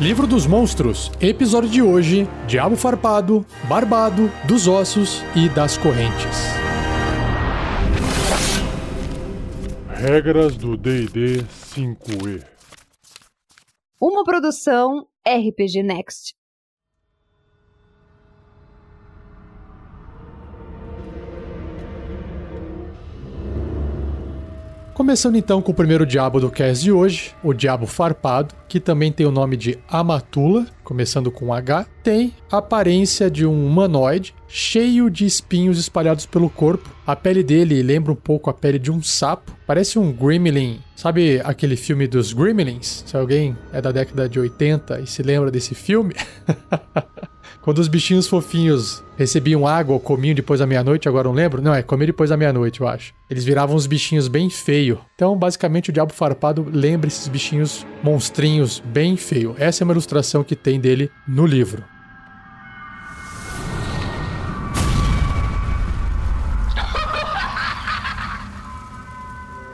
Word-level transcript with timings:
Livro 0.00 0.28
dos 0.28 0.46
Monstros, 0.46 1.10
episódio 1.20 1.68
de 1.68 1.82
hoje: 1.82 2.28
Diabo 2.46 2.76
Farpado, 2.76 3.44
Barbado, 3.68 4.30
dos 4.46 4.68
Ossos 4.68 5.24
e 5.34 5.48
das 5.48 5.76
Correntes. 5.76 6.38
Regras 9.88 10.56
do 10.56 10.76
DD 10.76 11.42
5E 11.74 12.44
Uma 14.00 14.22
produção 14.22 15.08
RPG 15.26 15.82
Next. 15.82 16.32
Começando 24.98 25.36
então 25.36 25.62
com 25.62 25.70
o 25.70 25.74
primeiro 25.74 26.04
diabo 26.04 26.40
do 26.40 26.50
cast 26.50 26.82
de 26.82 26.90
hoje, 26.90 27.32
o 27.40 27.54
Diabo 27.54 27.86
Farpado, 27.86 28.52
que 28.68 28.80
também 28.80 29.12
tem 29.12 29.24
o 29.24 29.30
nome 29.30 29.56
de 29.56 29.78
Amatula, 29.88 30.66
começando 30.82 31.30
com 31.30 31.54
H, 31.54 31.86
tem 32.02 32.34
a 32.50 32.56
aparência 32.56 33.30
de 33.30 33.46
um 33.46 33.64
humanoide 33.64 34.34
cheio 34.48 35.08
de 35.08 35.24
espinhos 35.24 35.78
espalhados 35.78 36.26
pelo 36.26 36.50
corpo. 36.50 36.90
A 37.06 37.14
pele 37.14 37.44
dele 37.44 37.80
lembra 37.80 38.10
um 38.10 38.16
pouco 38.16 38.50
a 38.50 38.52
pele 38.52 38.76
de 38.76 38.90
um 38.90 39.00
sapo, 39.00 39.56
parece 39.68 40.00
um 40.00 40.12
gremlin. 40.12 40.80
Sabe 40.96 41.40
aquele 41.44 41.76
filme 41.76 42.08
dos 42.08 42.32
Gremlins? 42.32 43.04
Se 43.06 43.16
alguém 43.16 43.56
é 43.72 43.80
da 43.80 43.92
década 43.92 44.28
de 44.28 44.40
80 44.40 44.98
e 44.98 45.06
se 45.06 45.22
lembra 45.22 45.48
desse 45.48 45.76
filme, 45.76 46.12
Quando 47.68 47.80
os 47.80 47.88
bichinhos 47.88 48.26
fofinhos 48.26 49.04
recebiam 49.18 49.66
água 49.66 49.92
ou 49.92 50.00
comiam 50.00 50.34
depois 50.34 50.58
da 50.58 50.66
meia-noite, 50.66 51.06
agora 51.06 51.28
não 51.28 51.34
lembro. 51.34 51.60
Não, 51.60 51.74
é 51.74 51.82
comer 51.82 52.06
depois 52.06 52.30
da 52.30 52.36
meia-noite, 52.36 52.80
eu 52.80 52.88
acho. 52.88 53.12
Eles 53.28 53.44
viravam 53.44 53.76
uns 53.76 53.86
bichinhos 53.86 54.26
bem 54.26 54.48
feios. 54.48 54.98
Então, 55.14 55.36
basicamente, 55.36 55.90
o 55.90 55.92
Diabo 55.92 56.14
Farpado 56.14 56.66
lembra 56.72 57.08
esses 57.08 57.28
bichinhos 57.28 57.84
monstrinhos 58.02 58.82
bem 58.86 59.18
feio. 59.18 59.54
Essa 59.58 59.82
é 59.82 59.84
uma 59.84 59.92
ilustração 59.92 60.42
que 60.42 60.56
tem 60.56 60.80
dele 60.80 61.10
no 61.28 61.44
livro. 61.44 61.84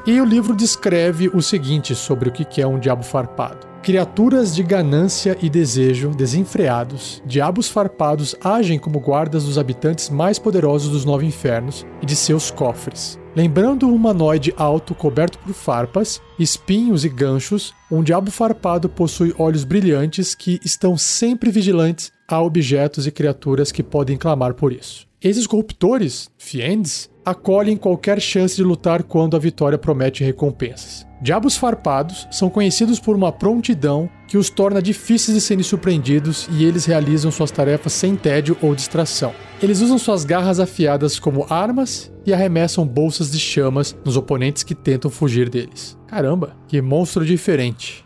E 0.06 0.20
o 0.20 0.24
livro 0.24 0.54
descreve 0.54 1.28
o 1.28 1.40
seguinte 1.40 1.94
sobre 1.94 2.28
o 2.28 2.32
que 2.32 2.60
é 2.60 2.66
um 2.66 2.78
diabo 2.78 3.02
farpado. 3.02 3.66
Criaturas 3.82 4.54
de 4.54 4.62
ganância 4.62 5.34
e 5.40 5.48
desejo 5.48 6.10
desenfreados, 6.10 7.22
diabos 7.24 7.70
farpados 7.70 8.36
agem 8.44 8.78
como 8.78 9.00
guardas 9.00 9.44
dos 9.44 9.56
habitantes 9.56 10.10
mais 10.10 10.38
poderosos 10.38 10.90
dos 10.90 11.06
nove 11.06 11.24
infernos 11.24 11.86
e 12.02 12.06
de 12.06 12.14
seus 12.14 12.50
cofres. 12.50 13.18
Lembrando 13.34 13.88
um 13.88 13.94
humanoide 13.94 14.52
alto 14.58 14.94
coberto 14.94 15.38
por 15.38 15.54
farpas, 15.54 16.20
espinhos 16.38 17.06
e 17.06 17.08
ganchos, 17.08 17.72
um 17.90 18.02
diabo 18.02 18.30
farpado 18.30 18.90
possui 18.90 19.34
olhos 19.38 19.64
brilhantes 19.64 20.34
que 20.34 20.60
estão 20.62 20.98
sempre 20.98 21.50
vigilantes 21.50 22.12
a 22.28 22.42
objetos 22.42 23.06
e 23.06 23.10
criaturas 23.10 23.72
que 23.72 23.82
podem 23.82 24.18
clamar 24.18 24.52
por 24.52 24.70
isso. 24.70 25.06
Esses 25.22 25.46
corruptores, 25.46 26.28
fiends, 26.36 27.08
acolhem 27.24 27.76
qualquer 27.76 28.20
chance 28.20 28.54
de 28.54 28.62
lutar 28.62 29.02
quando 29.02 29.36
a 29.36 29.40
vitória 29.40 29.78
promete 29.78 30.22
recompensas. 30.22 31.06
Diabos 31.22 31.56
farpados 31.56 32.28
são 32.30 32.50
conhecidos 32.50 33.00
por 33.00 33.16
uma 33.16 33.32
prontidão 33.32 34.10
que 34.28 34.36
os 34.36 34.50
torna 34.50 34.82
difíceis 34.82 35.34
de 35.34 35.40
serem 35.40 35.62
surpreendidos 35.62 36.46
e 36.52 36.64
eles 36.64 36.84
realizam 36.84 37.30
suas 37.30 37.50
tarefas 37.50 37.94
sem 37.94 38.14
tédio 38.14 38.56
ou 38.60 38.74
distração. 38.74 39.32
Eles 39.62 39.80
usam 39.80 39.96
suas 39.96 40.24
garras 40.24 40.60
afiadas 40.60 41.18
como 41.18 41.46
armas 41.48 42.12
e 42.26 42.34
arremessam 42.34 42.86
bolsas 42.86 43.30
de 43.30 43.40
chamas 43.40 43.96
nos 44.04 44.16
oponentes 44.16 44.62
que 44.62 44.74
tentam 44.74 45.10
fugir 45.10 45.48
deles. 45.48 45.96
Caramba, 46.06 46.54
que 46.68 46.82
monstro 46.82 47.24
diferente! 47.24 48.04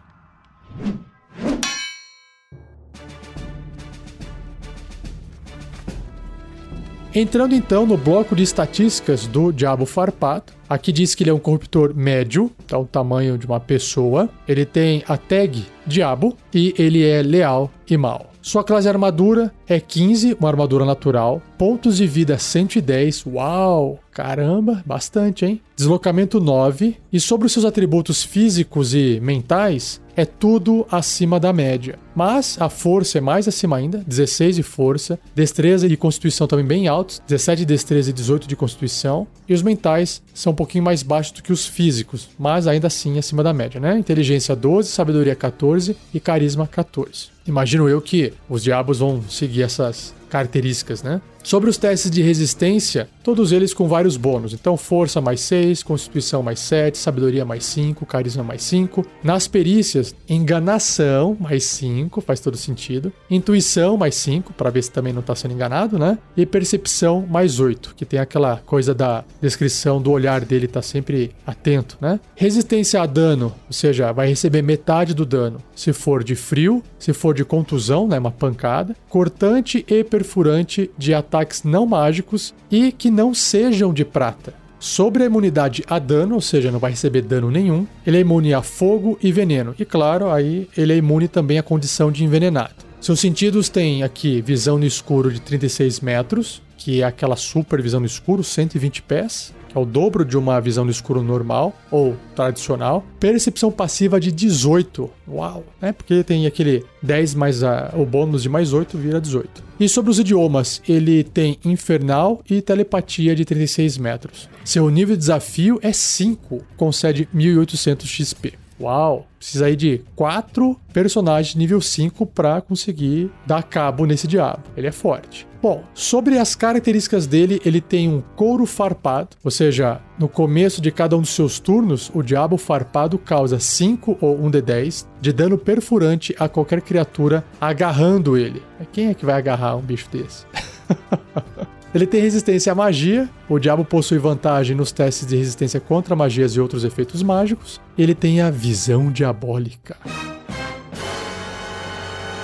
Entrando 7.15 7.55
então 7.55 7.87
no 7.87 7.97
bloco 7.97 8.37
de 8.37 8.43
estatísticas 8.43 9.27
do 9.27 9.51
Diabo 9.51 9.87
Farpado, 9.87 10.53
aqui 10.69 10.93
diz 10.93 11.15
que 11.15 11.23
ele 11.23 11.31
é 11.31 11.35
um 11.35 11.39
corruptor 11.39 11.95
médio, 11.95 12.51
tá 12.67 12.79
o 12.79 12.85
tamanho 12.85 13.39
de 13.39 13.47
uma 13.47 13.59
pessoa. 13.59 14.29
Ele 14.47 14.67
tem 14.67 15.03
a 15.09 15.17
tag 15.17 15.65
Diabo 15.87 16.37
e 16.53 16.75
ele 16.79 17.03
é 17.03 17.23
leal 17.23 17.71
e 17.89 17.97
mal. 17.97 18.31
Sua 18.43 18.63
classe 18.63 18.89
armadura 18.89 19.53
é 19.67 19.81
15, 19.81 20.37
uma 20.39 20.49
armadura 20.49 20.85
natural. 20.85 21.43
Pontos 21.59 21.97
de 21.97 22.07
vida 22.07 22.39
110. 22.39 23.27
Uau! 23.27 23.99
Caramba, 24.11 24.83
bastante, 24.87 25.45
hein? 25.45 25.61
Deslocamento 25.77 26.41
9. 26.41 26.97
E 27.13 27.21
sobre 27.21 27.47
os 27.47 27.53
seus 27.53 27.65
atributos 27.65 28.23
físicos 28.23 28.95
e 28.95 29.19
mentais, 29.21 30.01
é 30.19 30.25
tudo 30.25 30.84
acima 30.91 31.39
da 31.39 31.53
média. 31.53 31.97
Mas 32.12 32.56
a 32.61 32.69
força 32.69 33.19
é 33.19 33.21
mais 33.21 33.47
acima 33.47 33.77
ainda, 33.77 34.03
16 34.05 34.56
de 34.56 34.65
força, 34.65 35.17
destreza 35.33 35.87
e 35.87 35.97
constituição 35.97 36.49
também 36.49 36.67
bem 36.67 36.89
altos, 36.89 37.23
17 37.29 37.61
de 37.61 37.67
destreza 37.67 38.11
e 38.11 38.12
18 38.12 38.49
de 38.49 38.57
constituição, 38.57 39.28
e 39.49 39.55
os 39.55 39.62
mentais 39.62 40.21
são 40.34 40.53
um 40.53 40.57
pouquinho 40.57 40.83
mais 40.83 41.05
baixos 41.05 41.31
do 41.31 41.43
que 41.43 41.53
os 41.53 41.67
físicos, 41.67 42.28
mas 42.37 42.67
ainda 42.67 42.89
assim 42.89 43.17
acima 43.17 43.45
da 43.45 43.53
média, 43.53 43.81
né? 43.81 43.97
Inteligência 43.97 44.57
12, 44.57 44.91
sabedoria 44.91 45.37
14 45.37 45.97
e 46.12 46.19
carisma 46.19 46.67
14. 46.67 47.28
Imagino 47.47 47.89
eu 47.89 48.03
que 48.03 48.33
os 48.49 48.65
diabos 48.65 48.99
vão 48.99 49.23
seguir 49.28 49.62
essas 49.62 50.12
características, 50.28 51.01
né? 51.01 51.21
Sobre 51.48 51.70
os 51.70 51.78
testes 51.78 52.10
de 52.10 52.20
resistência, 52.20 53.09
todos 53.25 53.53
eles 53.53 53.72
com 53.72 53.88
vários 53.88 54.19
bônus. 54.19 54.53
Então, 54.53 54.76
força 54.76 55.19
mais 55.19 55.41
6, 55.41 55.82
constituição 55.82 56.42
mais 56.42 56.60
7, 56.60 56.98
sabedoria 56.98 57.42
mais 57.42 57.64
5, 57.64 58.04
carisma 58.04 58.44
mais 58.44 58.62
5. 58.64 59.03
Nas 59.25 59.48
perícias, 59.48 60.14
enganação 60.28 61.34
mais 61.41 61.64
5, 61.64 62.20
faz 62.20 62.38
todo 62.41 62.54
sentido. 62.59 63.10
Intuição 63.31 63.97
mais 63.97 64.14
5, 64.16 64.53
para 64.53 64.69
ver 64.69 64.82
se 64.82 64.91
também 64.91 65.14
não 65.14 65.22
está 65.22 65.34
sendo 65.34 65.54
enganado, 65.54 65.98
né? 65.98 66.19
E 66.36 66.44
percepção 66.44 67.26
mais 67.26 67.59
8, 67.59 67.94
que 67.97 68.04
tem 68.04 68.20
aquela 68.20 68.59
coisa 68.66 68.94
da 68.94 69.25
descrição 69.41 70.03
do 70.03 70.10
olhar 70.10 70.44
dele 70.44 70.69
tá 70.69 70.82
sempre 70.82 71.30
atento, 71.47 71.97
né? 71.98 72.20
Resistência 72.36 73.00
a 73.00 73.06
dano, 73.06 73.54
ou 73.66 73.72
seja, 73.72 74.12
vai 74.12 74.28
receber 74.28 74.60
metade 74.60 75.15
do 75.15 75.25
dano 75.25 75.62
se 75.75 75.94
for 75.94 76.22
de 76.22 76.34
frio, 76.34 76.82
se 76.98 77.15
for 77.15 77.32
de 77.32 77.44
contusão, 77.44 78.06
né, 78.06 78.19
uma 78.19 78.32
pancada, 78.32 78.94
cortante 79.09 79.82
e 79.88 80.04
perfurante 80.04 80.91
de 80.98 81.15
ataque 81.15 81.38
ataques 81.38 81.62
não 81.62 81.87
mágicos 81.87 82.54
e 82.71 82.91
que 82.91 83.10
não 83.10 83.32
sejam 83.32 83.93
de 83.93 84.04
prata. 84.04 84.53
Sobre 84.81 85.22
a 85.22 85.26
imunidade 85.26 85.82
a 85.88 85.99
dano, 85.99 86.37
ou 86.37 86.41
seja, 86.41 86.71
não 86.71 86.78
vai 86.78 86.93
receber 86.93 87.22
dano 87.22 87.50
nenhum, 87.50 87.87
ele 88.06 88.16
é 88.16 88.21
imune 88.21 88.54
a 88.54 88.62
fogo 88.62 89.19
e 89.22 89.32
veneno. 89.32 89.75
E 89.78 89.84
claro, 89.84 90.31
aí 90.31 90.69
ele 90.77 90.93
é 90.93 90.97
imune 90.97 91.27
também 91.27 91.59
à 91.59 91.62
condição 91.62 92.12
de 92.12 92.25
envenenado. 92.25 92.87
Seus 93.00 93.21
sentidos 93.21 93.69
têm 93.69 94.03
aqui 94.03 94.41
visão 94.41 94.78
no 94.78 94.84
escuro 94.84 95.32
de 95.32 95.41
36 95.41 96.00
metros, 96.00 96.62
que 96.77 97.03
é 97.03 97.04
aquela 97.04 97.37
super 97.37 97.82
visão 97.82 98.00
no 98.00 98.06
escuro, 98.06 98.44
120 98.44 99.03
pés 99.03 99.53
que 99.69 99.77
é 99.77 99.81
o 99.81 99.84
dobro 99.84 100.25
de 100.25 100.37
uma 100.37 100.61
visão 100.61 100.84
no 100.84 100.91
escuro 100.91 101.23
normal 101.23 101.75
ou 101.91 102.17
tradicional. 102.34 103.05
Percepção 103.21 103.71
passiva 103.71 104.19
de 104.19 104.33
18. 104.33 105.11
Uau! 105.29 105.65
Né? 105.81 105.93
Porque 105.93 106.25
tem 106.25 106.47
aquele 106.47 106.84
10 107.03 107.34
mais 107.34 107.62
a, 107.62 107.93
o 107.95 108.05
bônus 108.05 108.43
de 108.43 108.49
mais 108.49 108.73
8 108.73 108.97
vira 108.97 109.21
18. 109.21 109.69
E 109.78 109.89
sobre 109.89 110.11
os 110.11 110.19
idiomas, 110.19 110.83
ele 110.89 111.23
tem 111.23 111.59
infernal 111.65 112.43
e 112.51 112.61
telepatia 112.61 113.37
de 113.37 113.45
36 113.45 113.97
metros. 113.99 114.49
Seu 114.65 114.91
nível 114.91 115.15
de 115.15 115.21
desafio 115.21 115.78
é 115.83 115.93
5, 115.93 116.62
concede 116.77 117.28
1800 117.33 118.09
XP. 118.09 118.58
Uau! 118.81 119.27
Precisa 119.39 119.66
aí 119.66 119.77
de 119.77 120.03
quatro 120.16 120.78
personagens 120.93 121.55
nível 121.55 121.81
5 121.81 122.27
para 122.27 122.61
conseguir 122.61 123.31
dar 123.47 123.62
cabo 123.62 124.05
nesse 124.05 124.27
diabo. 124.27 124.62
Ele 124.77 124.87
é 124.87 124.93
forte. 124.93 125.47
Bom, 125.61 125.83
sobre 125.93 126.39
as 126.39 126.55
características 126.55 127.27
dele, 127.27 127.61
ele 127.65 127.81
tem 127.81 128.09
um 128.09 128.22
couro 128.37 128.65
farpado, 128.65 129.37
ou 129.43 129.50
seja, 129.50 130.00
no 130.19 130.28
começo 130.28 130.81
de 130.81 130.93
cada 130.93 131.16
um 131.16 131.21
dos 131.21 131.31
seus 131.31 131.59
turnos, 131.59 132.11
o 132.15 132.22
diabo 132.22 132.56
farpado 132.56 133.19
causa 133.19 133.59
5 133.59 134.19
ou 134.21 134.39
1 134.45 134.51
de 134.51 134.63
10 134.63 135.09
de 135.21 135.33
dano 135.33 135.59
perfurante 135.59 136.34
a 136.39 136.48
qualquer 136.48 136.80
criatura 136.80 137.45
agarrando 137.60 138.36
ele. 138.36 138.63
Quem 138.92 139.09
é 139.09 139.15
que 139.15 139.27
vai 139.27 139.34
agarrar 139.34 139.77
um 139.77 139.83
bicho 139.83 140.09
desse? 140.10 140.47
Ele 141.95 142.07
tem 142.07 142.21
resistência 142.21 142.73
à 142.73 142.75
magia. 142.75 143.29
O 143.49 143.59
diabo 143.59 143.85
possui 143.85 144.19
vantagem 144.19 144.77
nos 144.77 144.93
testes 144.93 145.27
de 145.27 145.37
resistência 145.37 145.81
contra 145.81 146.15
magias 146.15 146.53
e 146.53 146.61
outros 146.61 146.85
efeitos 146.85 147.23
mágicos. 147.23 147.81
Ele 147.97 148.15
tem 148.15 148.41
a 148.43 148.51
visão 148.51 149.11
diabólica. 149.11 149.97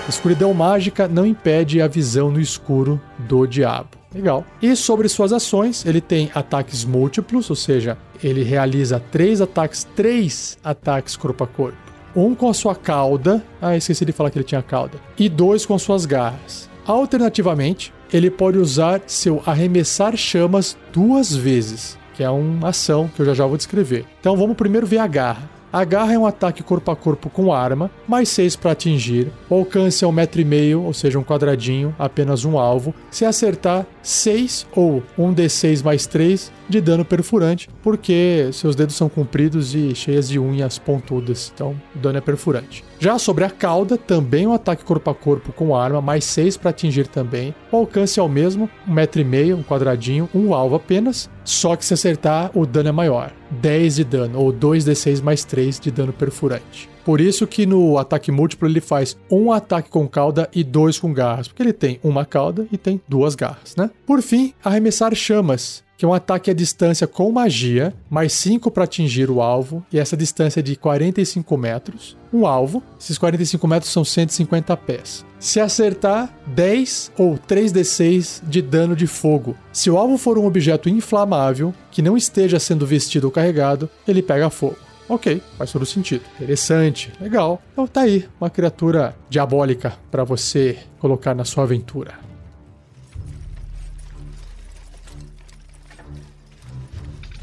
Escuridão 0.08 0.52
mágica 0.52 1.08
não 1.08 1.24
impede 1.24 1.80
a 1.80 1.88
visão 1.88 2.30
no 2.30 2.40
escuro 2.40 3.00
do 3.18 3.46
diabo. 3.46 3.90
Legal. 4.14 4.44
E 4.62 4.76
sobre 4.76 5.08
suas 5.08 5.32
ações, 5.32 5.84
ele 5.84 6.00
tem 6.00 6.30
ataques 6.34 6.84
múltiplos, 6.84 7.50
ou 7.50 7.56
seja, 7.56 7.98
ele 8.22 8.42
realiza 8.42 9.02
três 9.10 9.40
ataques, 9.40 9.84
três 9.96 10.56
ataques 10.62 11.16
corpo 11.16 11.44
a 11.44 11.46
corpo. 11.46 11.76
Um 12.14 12.34
com 12.34 12.48
a 12.48 12.54
sua 12.54 12.76
cauda, 12.76 13.42
ah, 13.60 13.76
esqueci 13.76 14.04
de 14.04 14.12
falar 14.12 14.30
que 14.30 14.38
ele 14.38 14.44
tinha 14.44 14.62
cauda, 14.62 14.98
e 15.18 15.28
dois 15.28 15.66
com 15.66 15.76
suas 15.78 16.06
garras. 16.06 16.70
Alternativamente, 16.86 17.92
ele 18.14 18.30
pode 18.30 18.58
usar 18.58 19.02
seu 19.08 19.42
arremessar 19.44 20.16
chamas 20.16 20.76
duas 20.92 21.34
vezes, 21.34 21.98
que 22.14 22.22
é 22.22 22.30
uma 22.30 22.68
ação 22.68 23.10
que 23.12 23.20
eu 23.20 23.26
já 23.26 23.34
já 23.34 23.44
vou 23.44 23.56
descrever. 23.56 24.04
Então 24.20 24.36
vamos 24.36 24.56
primeiro 24.56 24.86
ver 24.86 24.98
a 24.98 25.06
garra. 25.08 25.50
A 25.72 25.84
garra 25.84 26.12
é 26.12 26.18
um 26.18 26.24
ataque 26.24 26.62
corpo 26.62 26.88
a 26.92 26.94
corpo 26.94 27.28
com 27.28 27.52
arma, 27.52 27.90
mais 28.06 28.28
6 28.28 28.54
para 28.54 28.70
atingir. 28.70 29.32
O 29.50 29.56
alcance 29.56 30.04
é 30.04 30.06
um 30.06 30.12
metro 30.12 30.40
e 30.40 30.44
meio, 30.44 30.82
ou 30.82 30.94
seja, 30.94 31.18
um 31.18 31.24
quadradinho, 31.24 31.92
apenas 31.98 32.44
um 32.44 32.56
alvo. 32.56 32.94
Se 33.10 33.24
acertar, 33.24 33.84
6 34.00 34.68
ou 34.76 35.02
um 35.18 35.34
D6 35.34 35.82
mais 35.82 36.06
3 36.06 36.52
de 36.68 36.80
dano 36.80 37.04
perfurante, 37.04 37.68
porque 37.82 38.48
seus 38.52 38.76
dedos 38.76 38.94
são 38.94 39.08
compridos 39.08 39.74
e 39.74 39.92
cheias 39.96 40.28
de 40.28 40.38
unhas 40.38 40.78
pontudas, 40.78 41.50
então 41.52 41.74
o 41.92 41.98
dano 41.98 42.18
é 42.18 42.20
perfurante. 42.20 42.84
Já 43.04 43.18
sobre 43.18 43.44
a 43.44 43.50
cauda, 43.50 43.98
também 43.98 44.46
um 44.46 44.54
ataque 44.54 44.82
corpo 44.82 45.10
a 45.10 45.14
corpo 45.14 45.52
com 45.52 45.76
arma, 45.76 46.00
mais 46.00 46.24
6 46.24 46.56
para 46.56 46.70
atingir 46.70 47.06
também. 47.06 47.54
O 47.70 47.76
alcance 47.76 48.18
é 48.18 48.22
o 48.22 48.28
mesmo, 48.30 48.66
um 48.88 48.94
metro 48.94 49.20
e 49.20 49.24
meio, 49.24 49.58
um 49.58 49.62
quadradinho, 49.62 50.26
um 50.34 50.54
alvo 50.54 50.76
apenas, 50.76 51.28
só 51.44 51.76
que 51.76 51.84
se 51.84 51.92
acertar, 51.92 52.50
o 52.54 52.64
dano 52.64 52.88
é 52.88 52.92
maior. 52.92 53.30
10 53.50 53.96
de 53.96 54.04
dano, 54.04 54.40
ou 54.40 54.50
2d6 54.50 55.22
mais 55.22 55.44
3 55.44 55.78
de 55.80 55.90
dano 55.90 56.14
perfurante. 56.14 56.88
Por 57.04 57.20
isso 57.20 57.46
que 57.46 57.66
no 57.66 57.98
ataque 57.98 58.32
múltiplo 58.32 58.66
ele 58.66 58.80
faz 58.80 59.18
um 59.30 59.52
ataque 59.52 59.90
com 59.90 60.08
cauda 60.08 60.48
e 60.54 60.64
dois 60.64 60.98
com 60.98 61.12
garras, 61.12 61.46
porque 61.46 61.62
ele 61.62 61.74
tem 61.74 62.00
uma 62.02 62.24
cauda 62.24 62.66
e 62.72 62.78
tem 62.78 62.98
duas 63.06 63.34
garras, 63.34 63.76
né? 63.76 63.90
Por 64.06 64.22
fim, 64.22 64.54
arremessar 64.64 65.14
chamas 65.14 65.83
que 65.96 66.04
é 66.04 66.08
um 66.08 66.14
ataque 66.14 66.50
à 66.50 66.54
distância 66.54 67.06
com 67.06 67.30
magia, 67.30 67.94
mais 68.10 68.32
5 68.32 68.70
para 68.70 68.84
atingir 68.84 69.30
o 69.30 69.40
alvo, 69.40 69.84
e 69.92 69.98
essa 69.98 70.16
distância 70.16 70.60
é 70.60 70.62
de 70.62 70.76
45 70.76 71.56
metros. 71.56 72.16
Um 72.32 72.46
alvo, 72.46 72.82
esses 73.00 73.16
45 73.16 73.66
metros 73.68 73.92
são 73.92 74.04
150 74.04 74.76
pés. 74.76 75.24
Se 75.38 75.60
acertar, 75.60 76.34
10 76.46 77.12
ou 77.16 77.38
3d6 77.38 78.42
de 78.42 78.62
dano 78.62 78.96
de 78.96 79.06
fogo. 79.06 79.56
Se 79.72 79.90
o 79.90 79.96
alvo 79.96 80.16
for 80.18 80.38
um 80.38 80.46
objeto 80.46 80.88
inflamável, 80.88 81.74
que 81.90 82.02
não 82.02 82.16
esteja 82.16 82.58
sendo 82.58 82.86
vestido 82.86 83.26
ou 83.26 83.30
carregado, 83.30 83.88
ele 84.08 84.22
pega 84.22 84.50
fogo. 84.50 84.76
Ok, 85.08 85.42
faz 85.58 85.70
todo 85.70 85.84
sentido. 85.84 86.22
Interessante, 86.36 87.12
legal. 87.20 87.60
Então 87.72 87.86
tá 87.86 88.02
aí, 88.02 88.26
uma 88.40 88.48
criatura 88.48 89.14
diabólica 89.28 89.94
para 90.10 90.24
você 90.24 90.78
colocar 90.98 91.34
na 91.34 91.44
sua 91.44 91.64
aventura. 91.64 92.14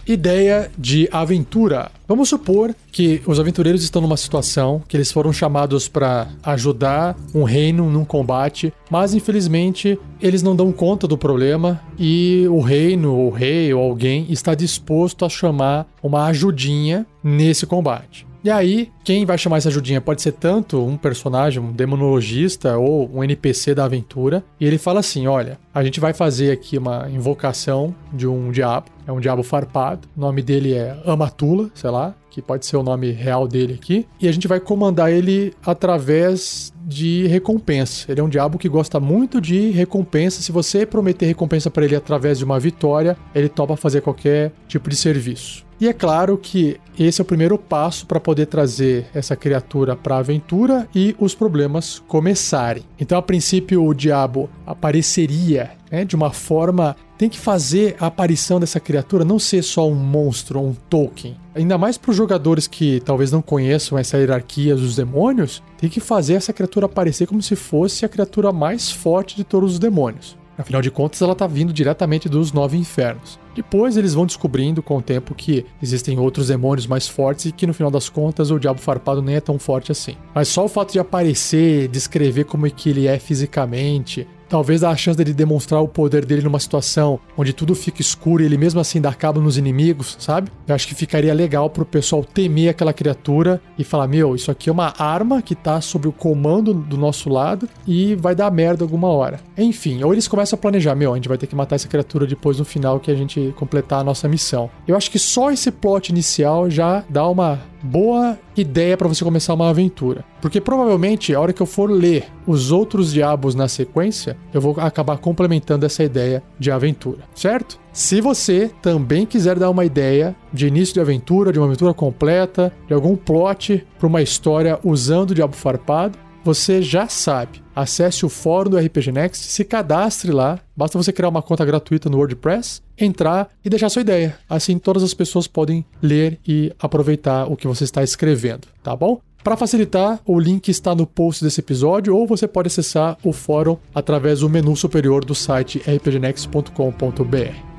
Ideia 0.05 0.71
de 0.77 1.07
aventura. 1.11 1.91
Vamos 2.07 2.29
supor 2.29 2.75
que 2.91 3.21
os 3.25 3.39
aventureiros 3.39 3.83
estão 3.83 4.01
numa 4.01 4.17
situação 4.17 4.81
que 4.87 4.97
eles 4.97 5.11
foram 5.11 5.31
chamados 5.31 5.87
para 5.87 6.27
ajudar 6.43 7.15
um 7.33 7.43
reino 7.43 7.89
num 7.89 8.03
combate, 8.03 8.73
mas 8.89 9.13
infelizmente 9.13 9.97
eles 10.21 10.43
não 10.43 10.55
dão 10.55 10.71
conta 10.71 11.07
do 11.07 11.17
problema 11.17 11.81
e 11.97 12.45
o 12.49 12.59
reino, 12.59 13.13
o 13.13 13.29
rei 13.29 13.73
ou 13.73 13.81
alguém 13.81 14.25
está 14.29 14.55
disposto 14.55 15.23
a 15.23 15.29
chamar 15.29 15.87
uma 16.01 16.25
ajudinha 16.25 17.05
nesse 17.23 17.65
combate. 17.65 18.30
E 18.43 18.49
aí, 18.49 18.91
quem 19.03 19.23
vai 19.23 19.37
chamar 19.37 19.57
essa 19.57 19.69
ajudinha 19.69 20.01
pode 20.01 20.21
ser 20.21 20.31
tanto 20.31 20.83
um 20.83 20.97
personagem, 20.97 21.61
um 21.61 21.71
demonologista 21.71 22.75
ou 22.75 23.07
um 23.13 23.23
NPC 23.23 23.75
da 23.75 23.85
aventura. 23.85 24.43
E 24.59 24.65
ele 24.65 24.79
fala 24.79 24.99
assim: 24.99 25.27
olha, 25.27 25.59
a 25.71 25.83
gente 25.83 25.99
vai 25.99 26.11
fazer 26.11 26.51
aqui 26.51 26.75
uma 26.75 27.07
invocação 27.09 27.95
de 28.11 28.25
um 28.25 28.51
diabo. 28.51 28.87
É 29.05 29.11
um 29.11 29.19
diabo 29.19 29.43
farpado. 29.43 30.07
O 30.17 30.19
nome 30.19 30.41
dele 30.41 30.73
é 30.73 30.97
Amatula, 31.05 31.69
sei 31.75 31.91
lá, 31.91 32.15
que 32.31 32.41
pode 32.41 32.65
ser 32.65 32.77
o 32.77 32.83
nome 32.83 33.11
real 33.11 33.47
dele 33.47 33.75
aqui. 33.75 34.07
E 34.19 34.27
a 34.27 34.31
gente 34.31 34.47
vai 34.47 34.59
comandar 34.59 35.11
ele 35.11 35.53
através 35.63 36.73
de 36.83 37.27
recompensa. 37.27 38.11
Ele 38.11 38.21
é 38.21 38.23
um 38.23 38.29
diabo 38.29 38.57
que 38.57 38.67
gosta 38.67 38.99
muito 38.99 39.39
de 39.39 39.69
recompensa. 39.69 40.41
Se 40.41 40.51
você 40.51 40.83
prometer 40.83 41.27
recompensa 41.27 41.69
para 41.69 41.85
ele 41.85 41.95
através 41.95 42.39
de 42.39 42.45
uma 42.45 42.59
vitória, 42.59 43.15
ele 43.35 43.49
topa 43.49 43.75
fazer 43.75 44.01
qualquer 44.01 44.51
tipo 44.67 44.89
de 44.89 44.95
serviço. 44.95 45.63
E 45.81 45.87
é 45.87 45.93
claro 45.93 46.37
que 46.37 46.79
esse 46.99 47.19
é 47.19 47.23
o 47.23 47.25
primeiro 47.25 47.57
passo 47.57 48.05
para 48.05 48.19
poder 48.19 48.45
trazer 48.45 49.07
essa 49.15 49.35
criatura 49.35 49.95
para 49.95 50.13
a 50.13 50.19
aventura 50.19 50.87
e 50.93 51.15
os 51.17 51.33
problemas 51.33 51.97
começarem. 52.07 52.83
Então, 52.99 53.17
a 53.17 53.21
princípio, 53.21 53.83
o 53.83 53.91
diabo 53.91 54.47
apareceria 54.63 55.71
né, 55.91 56.05
de 56.05 56.15
uma 56.15 56.31
forma. 56.31 56.95
Tem 57.17 57.27
que 57.27 57.39
fazer 57.39 57.95
a 57.99 58.05
aparição 58.05 58.59
dessa 58.59 58.79
criatura 58.79 59.25
não 59.25 59.39
ser 59.39 59.63
só 59.63 59.89
um 59.89 59.95
monstro, 59.95 60.59
um 60.59 60.75
token. 60.87 61.35
Ainda 61.55 61.79
mais 61.79 61.97
para 61.97 62.11
os 62.11 62.17
jogadores 62.17 62.67
que 62.67 62.99
talvez 62.99 63.31
não 63.31 63.41
conheçam 63.41 63.97
essa 63.97 64.19
hierarquia 64.19 64.75
dos 64.75 64.95
demônios, 64.95 65.63
tem 65.79 65.89
que 65.89 65.99
fazer 65.99 66.35
essa 66.35 66.53
criatura 66.53 66.85
aparecer 66.85 67.25
como 67.25 67.41
se 67.41 67.55
fosse 67.55 68.05
a 68.05 68.09
criatura 68.09 68.51
mais 68.51 68.91
forte 68.91 69.35
de 69.35 69.43
todos 69.43 69.73
os 69.73 69.79
demônios. 69.79 70.39
Afinal 70.57 70.81
de 70.81 70.91
contas, 70.91 71.21
ela 71.21 71.33
está 71.33 71.47
vindo 71.47 71.73
diretamente 71.73 72.29
dos 72.29 72.51
nove 72.51 72.77
infernos. 72.77 73.39
Depois 73.55 73.97
eles 73.97 74.13
vão 74.13 74.25
descobrindo 74.25 74.81
com 74.81 74.97
o 74.97 75.01
tempo 75.01 75.35
que 75.35 75.65
existem 75.81 76.19
outros 76.19 76.47
demônios 76.47 76.87
mais 76.87 77.07
fortes 77.07 77.45
e 77.45 77.51
que 77.51 77.67
no 77.67 77.73
final 77.73 77.91
das 77.91 78.09
contas 78.09 78.51
o 78.51 78.59
Diabo 78.59 78.79
Farpado 78.79 79.21
nem 79.21 79.35
é 79.35 79.41
tão 79.41 79.59
forte 79.59 79.91
assim. 79.91 80.15
Mas 80.33 80.47
só 80.47 80.65
o 80.65 80.69
fato 80.69 80.93
de 80.93 80.99
aparecer, 80.99 81.87
descrever 81.87 82.45
como 82.45 82.67
é 82.67 82.69
que 82.69 82.89
ele 82.89 83.07
é 83.07 83.19
fisicamente, 83.19 84.27
talvez 84.51 84.83
a 84.83 84.93
chance 84.97 85.17
dele 85.17 85.33
demonstrar 85.33 85.81
o 85.81 85.87
poder 85.87 86.25
dele 86.25 86.41
numa 86.41 86.59
situação 86.59 87.21
onde 87.37 87.53
tudo 87.53 87.73
fica 87.73 88.01
escuro 88.01 88.43
e 88.43 88.45
ele 88.45 88.57
mesmo 88.57 88.81
assim 88.81 88.99
dá 88.99 89.13
cabo 89.13 89.39
nos 89.39 89.57
inimigos, 89.57 90.17
sabe? 90.19 90.51
Eu 90.67 90.75
acho 90.75 90.85
que 90.85 90.93
ficaria 90.93 91.33
legal 91.33 91.69
pro 91.69 91.85
pessoal 91.85 92.21
temer 92.21 92.69
aquela 92.69 92.91
criatura 92.91 93.61
e 93.79 93.83
falar: 93.85 94.09
meu, 94.09 94.35
isso 94.35 94.51
aqui 94.51 94.69
é 94.69 94.73
uma 94.73 94.93
arma 94.97 95.41
que 95.41 95.55
tá 95.55 95.79
sob 95.79 96.09
o 96.09 96.11
comando 96.11 96.73
do 96.73 96.97
nosso 96.97 97.29
lado 97.29 97.67
e 97.87 98.13
vai 98.15 98.35
dar 98.35 98.51
merda 98.51 98.83
alguma 98.83 99.07
hora. 99.07 99.39
Enfim, 99.57 100.03
ou 100.03 100.11
eles 100.11 100.27
começam 100.27 100.57
a 100.57 100.61
planejar: 100.61 100.95
meu, 100.95 101.13
a 101.13 101.15
gente 101.15 101.29
vai 101.29 101.37
ter 101.37 101.47
que 101.47 101.55
matar 101.55 101.77
essa 101.77 101.87
criatura 101.87 102.27
depois 102.27 102.59
no 102.59 102.65
final 102.65 102.99
que 102.99 103.09
a 103.09 103.15
gente 103.15 103.53
completar 103.55 104.01
a 104.01 104.03
nossa 104.03 104.27
missão. 104.27 104.69
Eu 104.85 104.97
acho 104.97 105.09
que 105.09 105.17
só 105.17 105.49
esse 105.49 105.71
plot 105.71 106.09
inicial 106.09 106.69
já 106.69 107.05
dá 107.09 107.25
uma 107.25 107.70
boa 107.81 108.37
ideia 108.55 108.95
para 108.97 109.07
você 109.07 109.23
começar 109.23 109.53
uma 109.53 109.69
aventura. 109.69 110.23
Porque 110.41 110.59
provavelmente 110.59 111.33
a 111.33 111.39
hora 111.39 111.53
que 111.53 111.61
eu 111.61 111.65
for 111.65 111.89
ler 111.89 112.25
os 112.45 112.71
outros 112.71 113.11
diabos 113.13 113.55
na 113.55 113.67
sequência, 113.67 114.37
eu 114.53 114.61
vou 114.61 114.75
acabar 114.79 115.17
complementando 115.17 115.85
essa 115.85 116.03
ideia 116.03 116.43
de 116.59 116.71
aventura, 116.71 117.19
certo? 117.33 117.79
Se 117.93 118.21
você 118.21 118.71
também 118.81 119.25
quiser 119.25 119.59
dar 119.59 119.69
uma 119.69 119.85
ideia 119.85 120.35
de 120.53 120.67
início 120.67 120.93
de 120.93 120.99
aventura, 120.99 121.51
de 121.51 121.59
uma 121.59 121.67
aventura 121.67 121.93
completa, 121.93 122.71
de 122.87 122.93
algum 122.93 123.15
plot 123.15 123.85
para 123.99 124.07
uma 124.07 124.21
história 124.21 124.79
usando 124.83 125.31
o 125.31 125.35
Diabo 125.35 125.55
Farpado, 125.55 126.17
você 126.43 126.81
já 126.81 127.07
sabe. 127.07 127.61
Acesse 127.75 128.25
o 128.25 128.29
fórum 128.29 128.71
do 128.71 128.77
RPG 128.77 129.11
Next, 129.11 129.45
se 129.45 129.63
cadastre 129.63 130.31
lá. 130.31 130.59
Basta 130.75 130.97
você 130.97 131.13
criar 131.13 131.29
uma 131.29 131.41
conta 131.41 131.63
gratuita 131.63 132.09
no 132.09 132.17
WordPress, 132.17 132.81
entrar 132.97 133.49
e 133.63 133.69
deixar 133.69 133.89
sua 133.89 134.01
ideia. 134.01 134.37
Assim 134.49 134.77
todas 134.77 135.03
as 135.03 135.13
pessoas 135.13 135.47
podem 135.47 135.85
ler 136.01 136.39
e 136.47 136.73
aproveitar 136.79 137.45
o 137.45 137.55
que 137.55 137.67
você 137.67 137.83
está 137.83 138.03
escrevendo, 138.03 138.67
tá 138.83 138.95
bom? 138.95 139.21
Para 139.43 139.57
facilitar, 139.57 140.19
o 140.25 140.39
link 140.39 140.69
está 140.69 140.93
no 140.93 141.07
post 141.07 141.43
desse 141.43 141.61
episódio 141.61 142.15
ou 142.15 142.27
você 142.27 142.47
pode 142.47 142.67
acessar 142.67 143.17
o 143.23 143.33
fórum 143.33 143.77
através 143.93 144.41
do 144.41 144.49
menu 144.49 144.75
superior 144.75 145.25
do 145.25 145.33
site 145.33 145.79
rpgnext.com.br. 145.79 147.71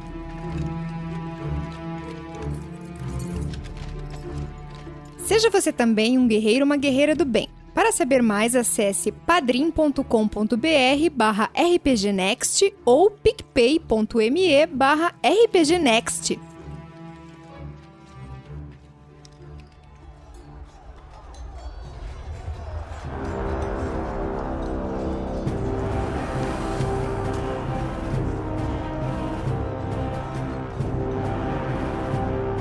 Seja 5.25 5.51
você 5.51 5.73
também 5.73 6.19
um 6.19 6.27
guerreiro 6.27 6.61
ou 6.61 6.67
uma 6.67 6.77
guerreira 6.77 7.15
do 7.15 7.25
bem. 7.25 7.49
Para 7.75 7.91
saber 7.91 8.23
mais, 8.23 8.55
acesse 8.55 9.11
padrim.com.br 9.11 10.03
barra 11.15 11.51
rpgnext 11.57 12.73
ou 12.85 13.11
picpay.me 13.11 14.67
barra 14.67 15.15
rpgnext. 15.25 16.39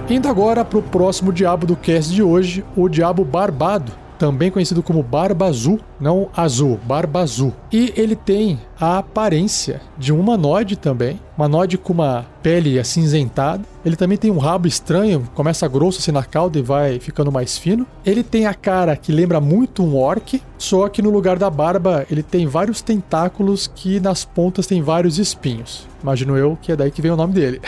Indo 0.10 0.28
agora 0.28 0.66
para 0.66 0.78
o 0.78 0.84
próximo 0.84 1.32
diabo 1.32 1.66
do 1.66 1.76
cast 1.76 2.14
de 2.14 2.22
hoje, 2.22 2.66
o 2.76 2.90
Diabo 2.90 3.24
Barbado 3.24 4.01
também 4.22 4.52
conhecido 4.52 4.84
como 4.84 5.02
Barba 5.02 5.48
Azul, 5.48 5.80
não 6.02 6.30
azul, 6.36 6.80
Barba 6.84 7.22
Azul. 7.22 7.54
E 7.72 7.94
ele 7.96 8.16
tem 8.16 8.60
a 8.80 8.98
aparência 8.98 9.80
de 9.98 10.12
um 10.12 10.20
humanoide 10.20 10.76
também, 10.76 11.20
humanoide 11.38 11.78
com 11.78 11.94
uma 11.94 12.26
pele 12.42 12.80
acinzentada. 12.80 13.64
Ele 13.86 13.96
também 13.96 14.18
tem 14.18 14.32
um 14.32 14.40
rabo 14.40 14.68
estranho, 14.68 15.30
começa 15.36 15.68
grosso 15.68 16.00
assim 16.00 16.12
na 16.12 16.24
cauda 16.24 16.58
e 16.58 16.64
vai 16.64 17.00
ficando 17.00 17.32
mais 17.32 17.58
fino. 17.58 17.86
Ele 18.04 18.24
tem 18.24 18.48
a 18.48 18.54
cara 18.54 18.96
que 18.96 19.12
lembra 19.12 19.40
muito 19.40 19.84
um 19.84 19.96
orc, 19.96 20.42
só 20.58 20.90
que 20.90 21.02
no 21.02 21.12
lugar 21.12 21.38
da 21.38 21.50
barba 21.50 22.06
ele 22.10 22.24
tem 22.24 22.48
vários 22.48 22.82
tentáculos 22.82 23.72
que 23.74 24.00
nas 24.00 24.26
pontas 24.26 24.66
tem 24.66 24.82
vários 24.82 25.20
espinhos. 25.20 25.88
Imagino 26.02 26.36
eu 26.36 26.58
que 26.60 26.72
é 26.72 26.76
daí 26.76 26.90
que 26.90 27.02
vem 27.02 27.12
o 27.12 27.16
nome 27.16 27.34
dele. 27.34 27.62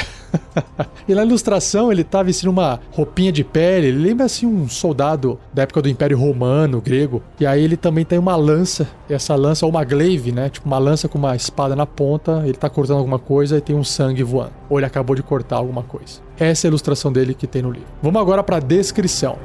e 1.08 1.14
na 1.14 1.24
ilustração 1.24 1.92
ele 1.92 2.04
tá 2.04 2.24
vestindo 2.24 2.50
uma 2.50 2.80
roupinha 2.92 3.32
de 3.32 3.44
pele, 3.44 3.88
ele 3.88 4.00
lembra 4.00 4.26
assim 4.26 4.48
um 4.48 4.68
soldado 4.68 5.40
da 5.54 5.64
época 5.64 5.82
do 5.82 5.90
Império 5.90 6.18
Romano, 6.18 6.82
grego. 6.82 7.22
E 7.40 7.46
aí 7.46 7.64
ele 7.64 7.78
também 7.78 8.04
tem 8.04 8.18
uma 8.24 8.38
lança, 8.38 8.88
essa 9.10 9.36
lança, 9.36 9.66
ou 9.66 9.70
uma 9.70 9.84
glaive, 9.84 10.32
né? 10.32 10.50
Tipo, 10.50 10.66
uma 10.66 10.80
lança 10.80 11.10
com 11.10 11.18
uma 11.18 11.36
espada 11.36 11.76
na 11.76 11.86
ponta, 11.86 12.42
ele 12.46 12.54
tá 12.54 12.70
cortando 12.70 12.98
alguma 12.98 13.20
coisa 13.20 13.58
e 13.58 13.62
tem 13.62 13.76
um 13.76 13.84
sangue 13.84 14.24
voando. 14.24 14.54
Ou 14.70 14.80
ele 14.80 14.86
acabou 14.86 15.14
de 15.14 15.22
cortar 15.22 15.58
alguma 15.58 15.84
coisa. 15.84 16.22
Essa 16.40 16.66
é 16.66 16.68
a 16.68 16.70
ilustração 16.70 17.12
dele 17.12 17.34
que 17.34 17.46
tem 17.46 17.62
no 17.62 17.70
livro. 17.70 17.88
Vamos 18.02 18.22
agora 18.22 18.42
pra 18.42 18.60
descrição. 18.60 19.38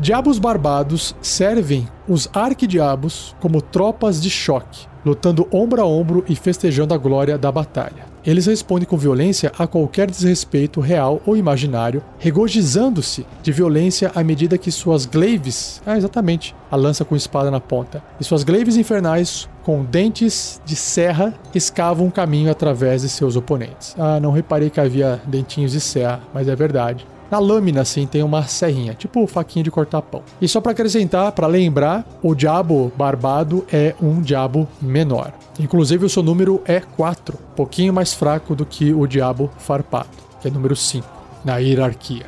Diabos 0.00 0.40
barbados 0.40 1.14
servem 1.22 1.86
os 2.08 2.28
arquidiabos 2.34 3.36
como 3.40 3.62
tropas 3.62 4.20
de 4.20 4.28
choque, 4.28 4.88
lutando 5.06 5.46
ombro 5.52 5.80
a 5.80 5.86
ombro 5.86 6.24
e 6.28 6.34
festejando 6.34 6.92
a 6.92 6.98
glória 6.98 7.38
da 7.38 7.52
batalha. 7.52 8.11
Eles 8.24 8.46
respondem 8.46 8.86
com 8.86 8.96
violência 8.96 9.50
a 9.58 9.66
qualquer 9.66 10.10
desrespeito 10.10 10.80
real 10.80 11.20
ou 11.26 11.36
imaginário, 11.36 12.02
regozijando-se 12.18 13.26
de 13.42 13.50
violência 13.50 14.12
à 14.14 14.22
medida 14.22 14.56
que 14.56 14.70
suas 14.70 15.06
glaives, 15.06 15.82
ah, 15.84 15.96
exatamente, 15.96 16.54
a 16.70 16.76
lança 16.76 17.04
com 17.04 17.16
espada 17.16 17.50
na 17.50 17.60
ponta, 17.60 18.02
e 18.20 18.24
suas 18.24 18.44
glaives 18.44 18.76
infernais 18.76 19.48
com 19.64 19.84
dentes 19.84 20.60
de 20.64 20.76
serra 20.76 21.34
escavam 21.54 22.06
um 22.06 22.10
caminho 22.10 22.50
através 22.50 23.02
de 23.02 23.08
seus 23.08 23.34
oponentes. 23.34 23.94
Ah, 23.98 24.20
não 24.20 24.30
reparei 24.30 24.70
que 24.70 24.80
havia 24.80 25.20
dentinhos 25.26 25.72
de 25.72 25.80
serra, 25.80 26.20
mas 26.32 26.46
é 26.46 26.54
verdade. 26.54 27.06
Na 27.32 27.38
lâmina, 27.38 27.80
assim, 27.80 28.06
tem 28.06 28.22
uma 28.22 28.42
serrinha, 28.42 28.92
tipo 28.92 29.26
faquinha 29.26 29.64
de 29.64 29.70
cortar 29.70 30.02
pão. 30.02 30.22
E 30.38 30.46
só 30.46 30.60
para 30.60 30.72
acrescentar, 30.72 31.32
para 31.32 31.46
lembrar, 31.46 32.06
o 32.22 32.34
diabo 32.34 32.92
barbado 32.94 33.64
é 33.72 33.94
um 34.02 34.20
diabo 34.20 34.68
menor. 34.82 35.32
Inclusive, 35.58 36.04
o 36.04 36.10
seu 36.10 36.22
número 36.22 36.60
é 36.66 36.78
4, 36.80 37.38
pouquinho 37.56 37.90
mais 37.90 38.12
fraco 38.12 38.54
do 38.54 38.66
que 38.66 38.92
o 38.92 39.06
diabo 39.06 39.50
farpado, 39.56 40.10
que 40.42 40.48
é 40.48 40.50
número 40.50 40.76
5 40.76 41.08
na 41.42 41.56
hierarquia. 41.56 42.26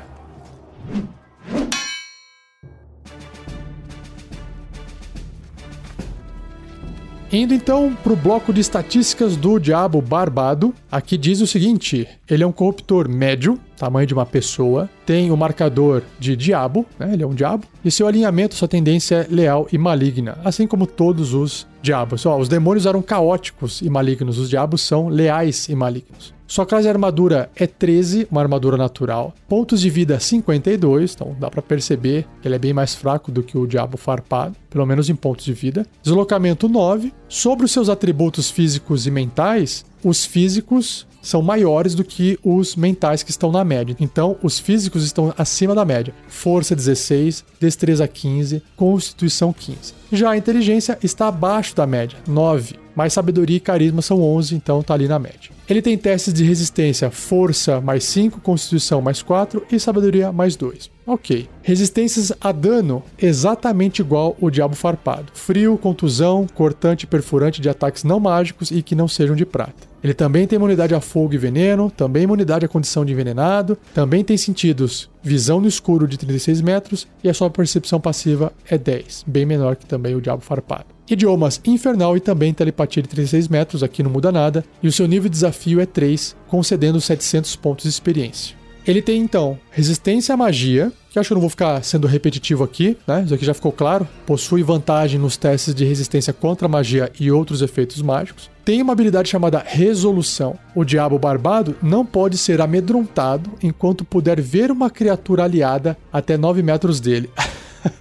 Indo 7.35 7.53
então 7.53 7.93
para 8.01 8.13
o 8.13 8.17
bloco 8.17 8.53
de 8.53 8.61
estatísticas 8.61 9.37
do 9.37 9.59
Diabo 9.59 10.01
Barbado, 10.01 10.73
aqui 10.89 11.19
diz 11.19 11.41
o 11.41 11.49
seguinte: 11.49 12.07
ele 12.31 12.45
é 12.45 12.47
um 12.47 12.53
corruptor 12.53 13.09
médio, 13.09 13.59
tamanho 13.85 14.07
de 14.07 14.15
uma 14.15 14.25
pessoa, 14.25 14.89
tem 15.05 15.31
o 15.31 15.37
marcador 15.37 16.03
de 16.19 16.35
diabo, 16.35 16.87
né? 16.99 17.13
ele 17.13 17.23
é 17.23 17.27
um 17.27 17.35
diabo, 17.35 17.67
e 17.85 17.91
seu 17.91 18.07
alinhamento, 18.07 18.55
sua 18.55 18.67
tendência 18.67 19.17
é 19.17 19.35
leal 19.35 19.69
e 19.71 19.77
maligna, 19.77 20.39
assim 20.43 20.67
como 20.67 20.87
todos 20.87 21.35
os 21.35 21.67
diabos. 21.83 22.25
Ó, 22.25 22.39
os 22.39 22.49
demônios 22.49 22.87
eram 22.87 23.03
caóticos 23.03 23.83
e 23.83 23.91
malignos, 23.91 24.39
os 24.39 24.49
diabos 24.49 24.81
são 24.81 25.09
leais 25.09 25.69
e 25.69 25.75
malignos. 25.75 26.33
Sua 26.47 26.65
classe 26.65 26.85
de 26.85 26.89
armadura 26.89 27.51
é 27.57 27.67
13, 27.67 28.29
uma 28.31 28.41
armadura 28.41 28.77
natural. 28.77 29.35
Pontos 29.49 29.81
de 29.81 29.91
vida 29.91 30.21
52, 30.21 31.15
então 31.15 31.37
dá 31.39 31.51
para 31.51 31.63
perceber 31.63 32.27
que 32.41 32.49
ele 32.49 32.55
é 32.55 32.59
bem 32.59 32.73
mais 32.73 32.95
fraco 32.95 33.33
do 33.33 33.43
que 33.43 33.57
o 33.57 33.67
Diabo 33.67 33.97
Farpado, 33.97 34.55
pelo 34.71 34.87
menos 34.87 35.09
em 35.09 35.17
pontos 35.17 35.45
de 35.45 35.53
vida. 35.53 35.87
Deslocamento 36.03 36.69
9. 36.69 37.13
Sobre 37.29 37.65
os 37.65 37.73
seus 37.73 37.89
atributos 37.89 38.51
físicos 38.51 39.07
e 39.07 39.11
mentais, 39.11 39.85
os 40.03 40.25
físicos 40.25 41.07
são 41.25 41.43
maiores 41.43 41.95
do 41.95 42.05
que 42.05 42.39
os 42.45 42.77
mentais 42.77 43.23
que 43.23 43.31
estão 43.31 43.51
na 43.51 43.65
média. 43.65 43.97
Então, 43.99 44.37
os 44.43 44.59
físicos 44.59 45.05
estão 45.05 45.35
acima 45.37 45.75
da 45.75 45.85
média. 45.85 46.15
Força 46.29 46.77
16, 46.77 47.45
destreza 47.59 48.07
15, 48.07 48.63
constituição 48.77 49.53
15. 49.53 49.95
Já 50.13 50.31
a 50.31 50.37
inteligência 50.37 50.99
está 51.03 51.29
abaixo 51.29 51.75
da 51.75 51.87
média, 51.87 52.19
9. 52.29 52.85
Mais 52.95 53.13
sabedoria 53.13 53.57
e 53.57 53.61
carisma 53.61 54.01
são 54.01 54.23
11, 54.23 54.55
então 54.55 54.81
está 54.81 54.95
ali 54.95 55.09
na 55.09 55.19
média. 55.19 55.51
Ele 55.69 55.83
tem 55.83 55.99
testes 55.99 56.33
de 56.33 56.45
resistência, 56.45 57.11
força 57.11 57.81
mais 57.81 58.05
5, 58.05 58.41
constituição 58.41 59.01
mais 59.01 59.23
4 59.23 59.65
e 59.73 59.81
sabedoria 59.81 60.31
mais 60.31 60.55
2. 60.55 60.91
Ok. 61.07 61.49
Resistências 61.63 62.33
a 62.41 62.53
dano 62.53 63.03
exatamente 63.19 64.01
igual 64.01 64.37
o 64.41 64.51
Diabo 64.51 64.77
Farpado: 64.77 65.33
frio, 65.35 65.77
contusão, 65.77 66.47
cortante 66.55 67.07
perfurante 67.07 67.61
de 67.61 67.69
ataques 67.69 68.05
não 68.05 68.21
mágicos 68.21 68.71
e 68.71 68.83
que 68.83 68.95
não 68.95 69.09
sejam 69.09 69.35
de 69.35 69.45
prata. 69.45 69.94
Ele 70.05 70.13
também 70.13 70.47
tem 70.47 70.57
imunidade 70.57 70.95
a 70.95 71.01
fogo 71.01 71.33
e 71.33 71.39
veneno, 71.39 71.91
também 71.91 72.25
imunidade 72.25 72.67
à 72.67 72.69
condição 72.69 73.07
de 73.07 73.15
envenenado, 73.15 73.79
também 73.95 74.23
tem 74.23 74.37
sentidos 74.37 75.09
visão 75.23 75.63
no 75.63 75.67
escuro 75.67 76.07
de 76.07 76.19
36 76.19 76.61
metros 76.61 77.09
e 77.23 77.29
a 77.31 77.33
sua 77.33 77.49
percepção 77.49 77.99
passiva 77.99 78.53
é 78.69 78.77
10, 78.77 79.25
bem 79.27 79.47
menor 79.47 79.77
que 79.77 79.87
também 79.87 80.15
o 80.15 80.21
Diabo 80.21 80.43
Farpado. 80.43 80.85
Idiomas 81.09 81.59
infernal 81.65 82.19
e 82.19 82.21
também 82.21 82.53
telepatia 82.53 83.03
de 83.03 83.09
36 83.09 83.49
metros, 83.49 83.83
aqui 83.83 84.03
não 84.03 84.11
muda 84.11 84.31
nada, 84.31 84.63
e 84.83 84.89
o 84.89 84.93
seu 84.93 85.09
nível 85.09 85.31
de 85.31 85.37
desafio 85.37 85.81
é 85.81 85.87
3, 85.87 86.37
concedendo 86.49 87.01
700 87.01 87.57
pontos 87.57 87.85
de 87.85 87.89
experiência. 87.89 88.55
Ele 88.87 89.01
tem 89.01 89.23
então 89.23 89.59
resistência 89.71 90.35
à 90.35 90.37
magia, 90.37 90.93
que 91.15 91.19
acho 91.21 91.29
que 91.29 91.33
eu 91.33 91.37
não 91.37 91.41
vou 91.41 91.51
ficar 91.51 91.81
sendo 91.85 92.09
repetitivo 92.09 92.65
aqui, 92.65 92.99
né? 93.07 93.23
Isso 93.23 93.33
aqui 93.33 93.45
já 93.45 93.55
ficou 93.55 93.71
claro. 93.71 94.07
Possui 94.27 94.65
vantagem 94.65 95.17
nos 95.17 95.37
testes 95.37 95.73
de 95.73 95.85
resistência 95.85 96.33
contra 96.33 96.67
magia 96.67 97.09
e 97.21 97.31
outros 97.31 97.63
efeitos 97.63 98.03
mágicos. 98.03 98.51
Tem 98.65 98.83
uma 98.83 98.95
habilidade 98.95 99.29
chamada 99.29 99.63
Resolução. 99.65 100.59
O 100.75 100.85
Diabo 100.85 101.17
Barbado 101.17 101.77
não 101.81 102.05
pode 102.05 102.37
ser 102.37 102.61
amedrontado 102.61 103.49
enquanto 103.63 104.05
puder 104.05 104.41
ver 104.41 104.73
uma 104.73 104.91
criatura 104.91 105.45
aliada 105.45 105.97
até 106.13 106.37
9 106.37 106.65
metros 106.65 106.99
dele. 106.99 107.31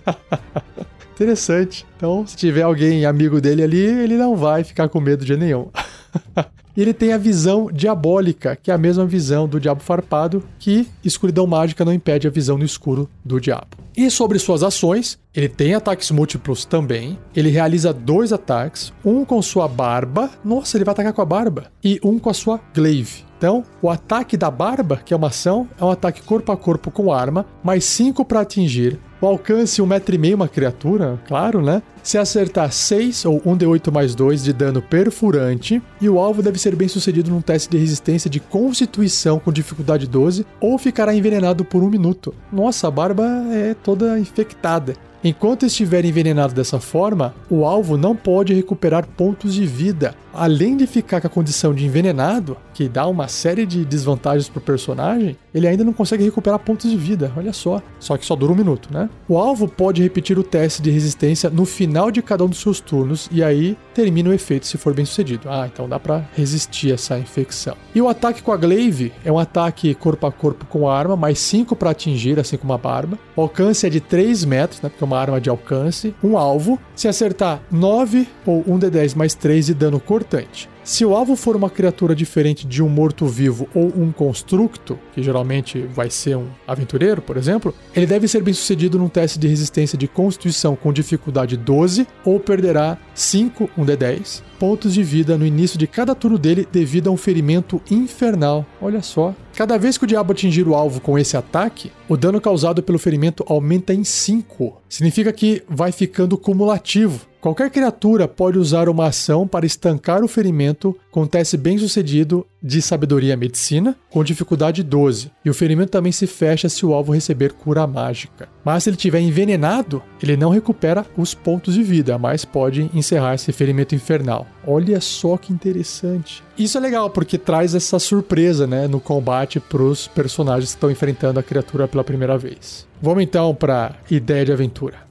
Interessante. 1.14 1.86
Então, 1.96 2.26
se 2.26 2.36
tiver 2.36 2.64
alguém 2.64 3.06
amigo 3.06 3.40
dele 3.40 3.62
ali, 3.62 3.78
ele 3.78 4.18
não 4.18 4.36
vai 4.36 4.64
ficar 4.64 4.90
com 4.90 5.00
medo 5.00 5.24
de 5.24 5.38
nenhum. 5.38 5.68
E 6.76 6.82
ele 6.82 6.94
tem 6.94 7.14
a 7.14 7.20
visão 7.20 7.70
diabólica, 7.72 8.56
que 8.56 8.72
é 8.72 8.74
a 8.74 8.80
mesma 8.80 9.06
visão 9.06 9.48
do 9.48 9.60
diabo 9.60 9.84
farpado, 9.84 10.44
que 10.58 10.88
escuridão 11.04 11.46
mágica 11.46 11.86
não 11.86 11.94
impede 11.94 12.28
a 12.28 12.32
visão 12.32 12.58
no 12.58 12.66
escuro 12.66 13.08
do 13.24 13.40
diabo. 13.40 13.78
E 13.96 14.10
sobre 14.10 14.40
suas 14.40 14.64
ações, 14.64 15.20
ele 15.36 15.48
tem 15.48 15.76
ataques 15.76 16.10
múltiplos 16.10 16.66
também. 16.66 17.20
Ele 17.36 17.50
realiza 17.50 17.94
dois 17.94 18.34
ataques, 18.34 18.92
um 19.06 19.24
com 19.24 19.40
sua 19.40 19.68
barba, 19.68 20.32
nossa, 20.44 20.76
ele 20.76 20.84
vai 20.84 20.94
atacar 20.94 21.14
com 21.14 21.22
a 21.22 21.26
barba, 21.26 21.66
e 21.84 22.00
um 22.04 22.18
com 22.18 22.32
a 22.32 22.34
sua 22.34 22.60
glaive. 22.74 23.24
Então, 23.38 23.64
o 23.80 23.90
ataque 23.90 24.36
da 24.36 24.50
barba, 24.50 25.02
que 25.06 25.14
é 25.14 25.18
uma 25.18 25.28
ação, 25.28 25.68
é 25.80 25.84
um 25.84 25.92
ataque 25.92 26.24
corpo 26.24 26.52
a 26.52 26.58
corpo 26.58 26.90
com 26.90 27.12
arma, 27.12 27.46
mais 27.64 27.84
5 27.84 28.26
para 28.26 28.40
atingir, 28.40 28.98
o 29.22 29.28
alcance 29.28 29.82
1,5 29.82 29.84
um 29.84 29.88
metro 29.88 30.16
e 30.16 30.18
meio 30.18 30.36
uma 30.36 30.48
criatura, 30.48 31.20
claro, 31.28 31.62
né? 31.62 31.84
Se 32.04 32.18
acertar 32.18 32.70
6 32.70 33.24
ou 33.24 33.40
1d8 33.40 33.90
mais 33.90 34.14
2 34.14 34.44
de 34.44 34.52
dano 34.52 34.82
perfurante, 34.82 35.82
e 36.02 36.10
o 36.10 36.20
alvo 36.20 36.44
deve 36.44 36.60
ser 36.60 36.76
bem 36.76 36.90
sucedido 36.90 37.32
num 37.32 37.40
teste 37.40 37.70
de 37.70 37.78
resistência 37.78 38.30
de 38.30 38.42
constituição 38.42 39.40
com 39.40 39.54
dificuldade 39.54 40.06
12, 40.06 40.46
ou 40.60 40.78
ficará 40.78 41.16
envenenado 41.16 41.64
por 41.64 41.82
um 41.82 41.90
minuto. 41.90 42.36
Nossa, 42.52 42.90
a 42.90 42.92
barba 42.92 43.24
é 43.54 43.74
toda 43.74 44.20
infectada. 44.20 44.96
Enquanto 45.24 45.66
estiver 45.66 46.04
envenenado 46.04 46.54
dessa 46.54 46.82
forma, 46.82 47.34
o 47.50 47.64
alvo 47.64 47.96
não 47.96 48.14
pode 48.14 48.54
recuperar 48.54 49.08
pontos 49.08 49.54
de 49.54 49.66
vida. 49.66 50.14
Além 50.34 50.76
de 50.76 50.86
ficar 50.86 51.22
com 51.22 51.28
a 51.28 51.30
condição 51.30 51.74
de 51.74 51.86
envenenado, 51.86 52.58
que 52.74 52.90
dá 52.90 53.08
uma 53.08 53.30
série 53.30 53.66
de 53.66 53.86
desvantagens 53.86 54.50
pro 54.50 54.60
personagem, 54.60 55.38
ele 55.54 55.66
ainda 55.66 55.84
não 55.84 55.94
consegue 55.94 56.26
recuperar 56.26 56.60
pontos 56.60 56.92
de 56.92 56.98
vida. 56.98 57.32
Olha 57.38 57.54
só. 57.54 57.82
Só 58.00 58.18
que 58.18 58.26
só 58.26 58.36
dura 58.36 58.52
um 58.52 58.56
minuto, 58.56 58.90
né? 58.92 59.10
O 59.30 59.38
alvo 59.38 59.66
pode 59.66 60.04
repetir 60.04 60.38
o 60.38 60.44
teste 60.44 60.82
de 60.82 60.92
resistência 60.92 61.50
no 61.50 61.66
final 61.66 61.93
de 62.12 62.22
cada 62.22 62.44
um 62.44 62.50
dos 62.50 62.60
seus 62.60 62.80
turnos 62.80 63.30
e 63.32 63.44
aí 63.44 63.78
termina 63.94 64.30
o 64.30 64.34
efeito 64.34 64.66
se 64.66 64.78
for 64.78 64.94
bem 64.94 65.06
sucedido. 65.06 65.50
Ah, 65.50 65.70
então 65.72 65.88
dá 65.88 66.00
para 66.00 66.28
resistir 66.36 66.94
essa 66.94 67.18
infecção. 67.18 67.76
E 67.94 68.02
o 68.02 68.08
ataque 68.08 68.42
com 68.42 68.52
a 68.52 68.58
glaive 68.58 69.14
é 69.24 69.32
um 69.32 69.40
ataque 69.40 69.94
corpo 69.94 70.26
a 70.26 70.32
corpo 70.32 70.66
com 70.66 70.90
a 70.90 70.98
arma, 70.98 71.16
mais 71.16 71.40
5 71.40 71.76
para 71.76 71.92
atingir, 71.92 72.40
assim 72.40 72.58
como 72.58 72.74
a 72.74 72.78
barba. 72.78 73.18
O 73.36 73.42
alcance 73.42 73.86
é 73.86 73.90
de 73.90 74.00
3 74.00 74.46
metros, 74.46 74.82
né? 74.82 74.90
Porque 74.90 75.04
é 75.04 75.08
uma 75.08 75.20
arma 75.20 75.40
de 75.40 75.50
alcance. 75.50 76.16
Um 76.24 76.38
alvo. 76.38 76.80
Se 76.96 77.08
acertar 77.08 77.62
9 77.72 78.28
ou 78.46 78.64
1 78.68 78.80
d10 78.80 79.16
mais 79.16 79.34
3 79.36 79.68
de 79.68 79.74
dano 79.74 80.00
cortante. 80.00 80.70
Se 80.84 81.06
o 81.06 81.16
alvo 81.16 81.38
for 81.38 81.56
uma 81.56 81.70
criatura 81.70 82.14
diferente 82.14 82.68
de 82.68 82.84
um 82.84 82.90
morto-vivo 82.90 83.70
ou 83.74 83.88
um 83.96 84.12
constructo, 84.12 85.00
que 85.14 85.24
geralmente 85.24 85.80
vai 85.80 86.10
ser 86.10 86.36
um 86.36 86.48
aventureiro, 86.68 87.22
por 87.22 87.38
exemplo, 87.38 87.74
ele 87.96 88.06
deve 88.06 88.28
ser 88.28 88.44
bem 88.44 88.54
sucedido 88.54 89.00
num 89.00 89.08
teste 89.08 89.40
de 89.40 89.48
resistência 89.48 89.98
de 89.98 90.10
constituição 90.10 90.76
com 90.76 90.92
dificuldade 90.92 91.56
12 91.56 92.06
ou 92.26 92.38
perderá 92.38 92.98
5, 93.16 93.70
um 93.78 93.86
D10, 93.86 94.42
pontos 94.60 94.94
de 94.94 95.04
vida 95.04 95.38
no 95.38 95.46
início 95.46 95.80
de 95.80 95.88
cada 95.88 96.14
turno 96.14 96.38
dele 96.38 96.68
devido 96.70 97.08
a 97.08 97.12
um 97.12 97.18
ferimento 97.18 97.82
infernal. 97.90 98.66
Olha 98.82 99.02
só. 99.02 99.34
Cada 99.56 99.78
vez 99.78 99.98
que 99.98 100.04
o 100.04 100.08
diabo 100.08 100.32
atingir 100.32 100.68
o 100.68 100.74
alvo 100.74 101.00
com 101.00 101.18
esse 101.18 101.38
ataque, 101.38 101.92
o 102.10 102.18
dano 102.18 102.42
causado 102.42 102.82
pelo 102.82 102.98
ferimento 102.98 103.46
aumenta 103.48 103.94
em 103.94 104.04
5. 104.04 104.82
Significa 104.90 105.32
que 105.32 105.62
vai 105.70 105.92
ficando 105.92 106.38
cumulativo. 106.38 107.28
Qualquer 107.44 107.70
criatura 107.70 108.26
pode 108.26 108.58
usar 108.58 108.88
uma 108.88 109.08
ação 109.08 109.46
para 109.46 109.66
estancar 109.66 110.24
o 110.24 110.30
ferimento 110.30 110.98
com 111.12 111.28
teste 111.28 111.58
bem 111.58 111.78
sucedido 111.78 112.48
de 112.64 112.82
sabedoria 112.82 113.36
medicina, 113.36 113.98
com 114.10 114.24
dificuldade 114.24 114.82
12. 114.82 115.30
E 115.44 115.50
o 115.50 115.54
ferimento 115.54 115.90
também 115.90 116.14
se 116.14 116.26
fecha 116.26 116.70
se 116.70 116.86
o 116.86 116.94
alvo 116.94 117.12
receber 117.12 117.52
cura 117.52 117.86
mágica. 117.86 118.48
Mas 118.64 118.84
se 118.84 118.90
ele 118.90 118.96
estiver 118.96 119.20
envenenado, 119.20 120.02
ele 120.22 120.38
não 120.38 120.52
recupera 120.52 121.06
os 121.18 121.34
pontos 121.34 121.74
de 121.74 121.84
vida, 121.84 122.18
mas 122.18 122.46
pode 122.46 122.90
encerrar 122.94 123.36
esse 123.36 123.52
ferimento 123.52 123.94
infernal. 123.94 124.48
Olha 124.66 125.02
só 125.02 125.36
que 125.36 125.52
interessante. 125.52 126.42
Isso 126.58 126.78
é 126.78 126.82
legal 126.82 127.10
porque 127.10 127.38
traz 127.38 127.74
essa 127.74 127.98
surpresa, 127.98 128.68
né, 128.68 128.88
no 128.88 129.00
combate 129.00 129.60
para 129.60 129.82
os 129.82 130.08
personagens 130.08 130.70
que 130.70 130.76
estão 130.78 130.92
enfrentando 130.92 131.40
a 131.40 131.44
criatura 131.44 131.88
pela 131.88 132.04
primeira 132.04 132.38
vez. 132.38 132.88
Vamos 133.02 133.24
então 133.24 133.56
para 133.56 133.96
ideia 134.10 134.46
de 134.46 134.52
aventura. 134.52 135.04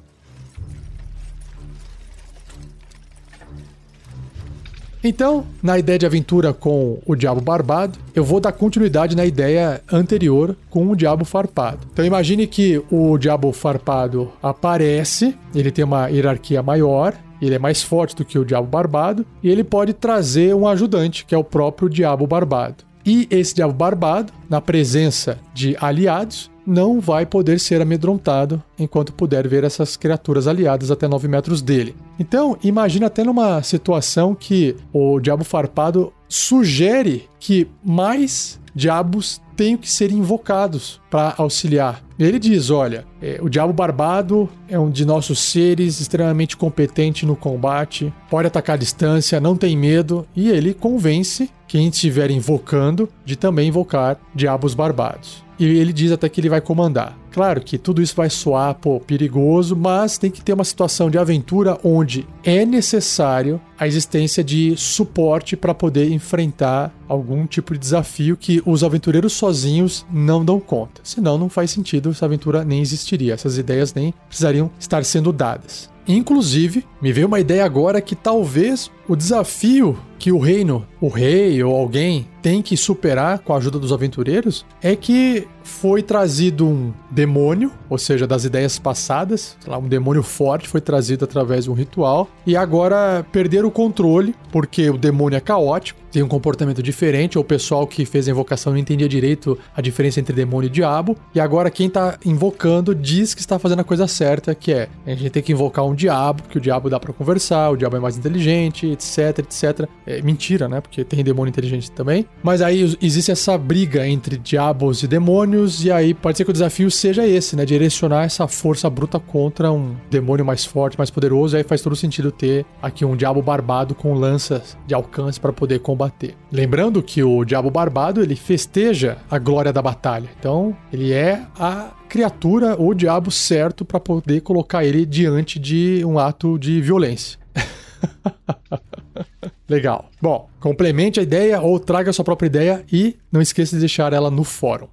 Então, 5.04 5.44
na 5.60 5.76
ideia 5.76 5.98
de 5.98 6.06
aventura 6.06 6.52
com 6.52 7.00
o 7.04 7.16
Diabo 7.16 7.40
Barbado, 7.40 7.98
eu 8.14 8.22
vou 8.22 8.38
dar 8.38 8.52
continuidade 8.52 9.16
na 9.16 9.26
ideia 9.26 9.82
anterior 9.90 10.56
com 10.70 10.88
o 10.88 10.94
Diabo 10.94 11.24
Farpado. 11.24 11.88
Então, 11.92 12.04
imagine 12.04 12.46
que 12.46 12.80
o 12.88 13.18
Diabo 13.18 13.52
Farpado 13.52 14.30
aparece, 14.40 15.36
ele 15.52 15.72
tem 15.72 15.84
uma 15.84 16.06
hierarquia 16.06 16.62
maior, 16.62 17.14
ele 17.46 17.54
é 17.54 17.58
mais 17.58 17.82
forte 17.82 18.16
do 18.16 18.24
que 18.24 18.38
o 18.38 18.44
Diabo 18.44 18.66
Barbado, 18.66 19.26
e 19.42 19.48
ele 19.48 19.64
pode 19.64 19.92
trazer 19.92 20.54
um 20.54 20.66
ajudante, 20.66 21.24
que 21.24 21.34
é 21.34 21.38
o 21.38 21.44
próprio 21.44 21.88
Diabo 21.88 22.26
Barbado. 22.26 22.84
E 23.04 23.26
esse 23.30 23.54
Diabo 23.54 23.72
Barbado, 23.72 24.32
na 24.48 24.60
presença 24.60 25.38
de 25.52 25.76
aliados, 25.80 26.50
não 26.64 27.00
vai 27.00 27.26
poder 27.26 27.58
ser 27.58 27.80
amedrontado 27.80 28.62
enquanto 28.78 29.12
puder 29.12 29.48
ver 29.48 29.64
essas 29.64 29.96
criaturas 29.96 30.46
aliadas 30.46 30.90
até 30.90 31.08
9 31.08 31.26
metros 31.26 31.60
dele. 31.60 31.96
Então, 32.18 32.56
imagina 32.62 33.06
até 33.06 33.24
numa 33.24 33.62
situação 33.62 34.34
que 34.34 34.76
o 34.92 35.18
Diabo 35.18 35.42
Farpado 35.42 36.12
sugere 36.28 37.28
que 37.40 37.66
mais 37.84 38.60
diabos 38.74 39.40
tenham 39.62 39.78
que 39.78 39.88
ser 39.88 40.10
invocados 40.10 41.00
para 41.08 41.34
auxiliar. 41.38 42.02
Ele 42.18 42.36
diz: 42.36 42.68
olha, 42.68 43.04
é, 43.22 43.38
o 43.40 43.48
Diabo 43.48 43.72
Barbado 43.72 44.48
é 44.68 44.76
um 44.76 44.90
de 44.90 45.04
nossos 45.04 45.38
seres 45.38 46.00
extremamente 46.00 46.56
competente 46.56 47.24
no 47.24 47.36
combate, 47.36 48.12
pode 48.28 48.48
atacar 48.48 48.74
à 48.74 48.76
distância, 48.76 49.40
não 49.40 49.56
tem 49.56 49.76
medo, 49.76 50.26
e 50.34 50.50
ele 50.50 50.74
convence 50.74 51.48
quem 51.68 51.86
estiver 51.86 52.32
invocando 52.32 53.08
de 53.24 53.36
também 53.36 53.68
invocar 53.68 54.18
diabos 54.34 54.74
barbados. 54.74 55.44
E 55.62 55.78
ele 55.78 55.92
diz 55.92 56.10
até 56.10 56.28
que 56.28 56.40
ele 56.40 56.48
vai 56.48 56.60
comandar. 56.60 57.16
Claro 57.30 57.60
que 57.60 57.78
tudo 57.78 58.02
isso 58.02 58.16
vai 58.16 58.28
soar 58.28 58.74
pô, 58.74 58.98
perigoso, 58.98 59.76
mas 59.76 60.18
tem 60.18 60.28
que 60.28 60.42
ter 60.42 60.52
uma 60.52 60.64
situação 60.64 61.08
de 61.08 61.16
aventura 61.16 61.78
onde 61.84 62.26
é 62.42 62.66
necessário 62.66 63.60
a 63.78 63.86
existência 63.86 64.42
de 64.42 64.76
suporte 64.76 65.56
para 65.56 65.72
poder 65.72 66.10
enfrentar 66.10 66.92
algum 67.08 67.46
tipo 67.46 67.74
de 67.74 67.78
desafio 67.78 68.36
que 68.36 68.60
os 68.66 68.82
aventureiros 68.82 69.34
sozinhos 69.34 70.04
não 70.12 70.44
dão 70.44 70.58
conta. 70.58 71.00
Senão 71.04 71.38
não 71.38 71.48
faz 71.48 71.70
sentido, 71.70 72.10
essa 72.10 72.24
aventura 72.24 72.64
nem 72.64 72.80
existiria, 72.80 73.34
essas 73.34 73.56
ideias 73.56 73.94
nem 73.94 74.12
precisariam 74.28 74.68
estar 74.80 75.04
sendo 75.04 75.32
dadas. 75.32 75.88
Inclusive, 76.08 76.84
me 77.00 77.12
veio 77.12 77.28
uma 77.28 77.38
ideia 77.38 77.64
agora 77.64 78.00
que 78.00 78.16
talvez 78.16 78.90
o 79.08 79.14
desafio 79.14 79.96
que 80.22 80.30
o 80.30 80.38
reino, 80.38 80.86
o 81.00 81.08
rei 81.08 81.60
ou 81.64 81.74
alguém 81.74 82.28
tem 82.40 82.62
que 82.62 82.76
superar 82.76 83.40
com 83.40 83.52
a 83.52 83.56
ajuda 83.56 83.76
dos 83.76 83.92
aventureiros 83.92 84.64
é 84.80 84.94
que 84.94 85.48
foi 85.64 86.02
trazido 86.02 86.66
um 86.66 86.92
demônio, 87.10 87.70
ou 87.88 87.96
seja, 87.96 88.26
das 88.26 88.44
ideias 88.44 88.78
passadas, 88.78 89.56
lá, 89.66 89.78
um 89.78 89.86
demônio 89.86 90.22
forte 90.22 90.68
foi 90.68 90.80
trazido 90.80 91.24
através 91.24 91.64
de 91.64 91.70
um 91.70 91.74
ritual 91.74 92.28
e 92.44 92.56
agora 92.56 93.24
perderam 93.30 93.68
o 93.68 93.70
controle 93.70 94.34
porque 94.50 94.90
o 94.90 94.98
demônio 94.98 95.36
é 95.36 95.40
caótico, 95.40 96.00
tem 96.10 96.22
um 96.22 96.28
comportamento 96.28 96.82
diferente, 96.82 97.38
ou 97.38 97.42
o 97.42 97.46
pessoal 97.46 97.86
que 97.86 98.04
fez 98.04 98.28
a 98.28 98.32
invocação 98.32 98.72
não 98.72 98.78
entendia 98.78 99.08
direito 99.08 99.58
a 99.74 99.80
diferença 99.80 100.20
entre 100.20 100.34
demônio 100.34 100.66
e 100.66 100.70
diabo, 100.70 101.16
e 101.34 101.40
agora 101.40 101.70
quem 101.70 101.88
tá 101.88 102.18
invocando 102.24 102.94
diz 102.94 103.32
que 103.32 103.40
está 103.40 103.58
fazendo 103.58 103.80
a 103.80 103.84
coisa 103.84 104.06
certa, 104.06 104.54
que 104.54 104.72
é 104.72 104.88
a 105.06 105.10
gente 105.10 105.30
tem 105.30 105.42
que 105.42 105.52
invocar 105.52 105.86
um 105.86 105.94
diabo, 105.94 106.42
porque 106.42 106.58
o 106.58 106.60
diabo 106.60 106.90
dá 106.90 106.98
para 106.98 107.12
conversar, 107.12 107.70
o 107.70 107.76
diabo 107.76 107.96
é 107.96 108.00
mais 108.00 108.18
inteligente, 108.18 108.88
etc, 108.88 109.38
etc. 109.38 109.88
É 110.18 110.22
mentira, 110.22 110.68
né? 110.68 110.80
Porque 110.80 111.04
tem 111.04 111.22
demônio 111.24 111.50
inteligente 111.50 111.90
também. 111.90 112.26
Mas 112.42 112.60
aí 112.60 112.96
existe 113.00 113.30
essa 113.30 113.56
briga 113.56 114.06
entre 114.06 114.36
diabos 114.36 115.02
e 115.02 115.06
demônios, 115.06 115.84
e 115.84 115.90
aí 115.90 116.12
pode 116.12 116.36
ser 116.36 116.44
que 116.44 116.50
o 116.50 116.52
desafio 116.52 116.90
seja 116.90 117.26
esse, 117.26 117.56
né? 117.56 117.64
Direcionar 117.64 118.24
essa 118.24 118.46
força 118.46 118.88
bruta 118.90 119.18
contra 119.18 119.72
um 119.72 119.94
demônio 120.10 120.44
mais 120.44 120.64
forte, 120.64 120.98
mais 120.98 121.10
poderoso, 121.10 121.56
e 121.56 121.58
aí 121.58 121.64
faz 121.64 121.80
todo 121.80 121.96
sentido 121.96 122.30
ter 122.30 122.64
aqui 122.80 123.04
um 123.04 123.16
diabo 123.16 123.40
barbado 123.42 123.94
com 123.94 124.14
lanças 124.14 124.76
de 124.86 124.94
alcance 124.94 125.40
para 125.40 125.52
poder 125.52 125.80
combater. 125.80 126.34
Lembrando 126.50 127.02
que 127.02 127.22
o 127.22 127.44
diabo 127.44 127.70
barbado, 127.70 128.22
ele 128.22 128.36
festeja 128.36 129.18
a 129.30 129.38
glória 129.38 129.72
da 129.72 129.80
batalha. 129.80 130.28
Então, 130.38 130.76
ele 130.92 131.12
é 131.12 131.42
a 131.58 131.92
criatura 132.08 132.76
ou 132.78 132.92
diabo 132.92 133.30
certo 133.30 133.84
para 133.84 133.98
poder 133.98 134.42
colocar 134.42 134.84
ele 134.84 135.06
diante 135.06 135.58
de 135.58 136.04
um 136.04 136.18
ato 136.18 136.58
de 136.58 136.80
violência. 136.80 137.38
Legal. 139.68 140.10
Bom, 140.20 140.48
complemente 140.60 141.20
a 141.20 141.22
ideia 141.22 141.60
ou 141.60 141.78
traga 141.78 142.10
a 142.10 142.12
sua 142.12 142.24
própria 142.24 142.46
ideia 142.46 142.84
e 142.92 143.16
não 143.30 143.40
esqueça 143.40 143.76
de 143.76 143.80
deixar 143.80 144.12
ela 144.12 144.30
no 144.30 144.44
fórum. 144.44 144.88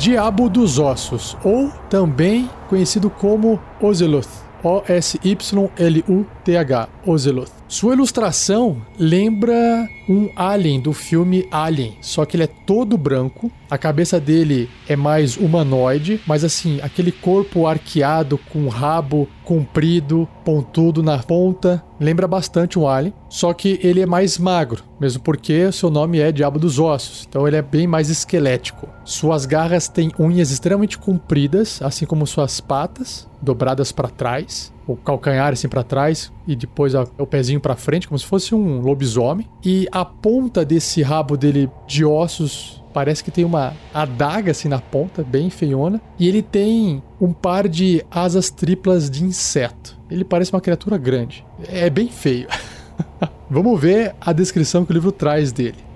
Diabo 0.00 0.48
dos 0.48 0.78
Ossos, 0.78 1.36
ou 1.44 1.68
também 1.90 2.48
conhecido 2.70 3.10
como 3.10 3.60
Ozeloth. 3.82 4.30
O-S-Y-L-U-T-H. 4.62 5.28
Ozeloth. 7.04 7.59
Sua 7.70 7.94
ilustração 7.94 8.82
lembra 8.98 9.88
um 10.08 10.28
alien 10.34 10.80
do 10.80 10.92
filme 10.92 11.46
Alien, 11.52 11.96
só 12.00 12.24
que 12.24 12.36
ele 12.36 12.42
é 12.42 12.48
todo 12.48 12.98
branco. 12.98 13.48
A 13.70 13.78
cabeça 13.78 14.18
dele 14.18 14.68
é 14.88 14.96
mais 14.96 15.36
humanoide, 15.36 16.20
mas 16.26 16.42
assim, 16.42 16.80
aquele 16.82 17.12
corpo 17.12 17.68
arqueado 17.68 18.36
com 18.52 18.66
rabo 18.66 19.28
comprido, 19.44 20.28
pontudo 20.44 21.00
na 21.00 21.18
ponta, 21.18 21.80
lembra 22.00 22.26
bastante 22.26 22.76
um 22.76 22.88
alien, 22.88 23.14
só 23.28 23.52
que 23.52 23.78
ele 23.84 24.00
é 24.00 24.06
mais 24.06 24.36
magro, 24.36 24.82
mesmo 25.00 25.22
porque 25.22 25.70
seu 25.70 25.90
nome 25.90 26.18
é 26.18 26.32
Diabo 26.32 26.58
dos 26.58 26.80
Ossos, 26.80 27.24
então 27.28 27.46
ele 27.46 27.56
é 27.56 27.62
bem 27.62 27.86
mais 27.86 28.10
esquelético. 28.10 28.88
Suas 29.04 29.46
garras 29.46 29.86
têm 29.86 30.10
unhas 30.18 30.50
extremamente 30.50 30.98
compridas, 30.98 31.80
assim 31.82 32.04
como 32.04 32.26
suas 32.26 32.60
patas, 32.60 33.28
dobradas 33.40 33.92
para 33.92 34.08
trás 34.08 34.72
o 34.92 34.96
calcanhar 34.96 35.52
assim 35.52 35.68
para 35.68 35.82
trás 35.82 36.32
e 36.46 36.56
depois 36.56 36.94
a, 36.94 37.06
o 37.18 37.26
pezinho 37.26 37.60
para 37.60 37.76
frente, 37.76 38.08
como 38.08 38.18
se 38.18 38.26
fosse 38.26 38.54
um 38.54 38.80
lobisomem. 38.80 39.48
E 39.64 39.88
a 39.90 40.04
ponta 40.04 40.64
desse 40.64 41.02
rabo 41.02 41.36
dele 41.36 41.70
de 41.86 42.04
ossos 42.04 42.82
parece 42.92 43.22
que 43.22 43.30
tem 43.30 43.44
uma 43.44 43.72
adaga 43.94 44.50
assim 44.50 44.68
na 44.68 44.80
ponta, 44.80 45.22
bem 45.22 45.50
feiona. 45.50 46.00
E 46.18 46.28
ele 46.28 46.42
tem 46.42 47.02
um 47.20 47.32
par 47.32 47.68
de 47.68 48.04
asas 48.10 48.50
triplas 48.50 49.10
de 49.10 49.24
inseto. 49.24 49.98
Ele 50.10 50.24
parece 50.24 50.52
uma 50.52 50.60
criatura 50.60 50.98
grande. 50.98 51.44
É 51.68 51.88
bem 51.88 52.08
feio. 52.08 52.48
Vamos 53.48 53.80
ver 53.80 54.14
a 54.20 54.32
descrição 54.32 54.84
que 54.84 54.92
o 54.92 54.94
livro 54.94 55.12
traz 55.12 55.52
dele. 55.52 55.89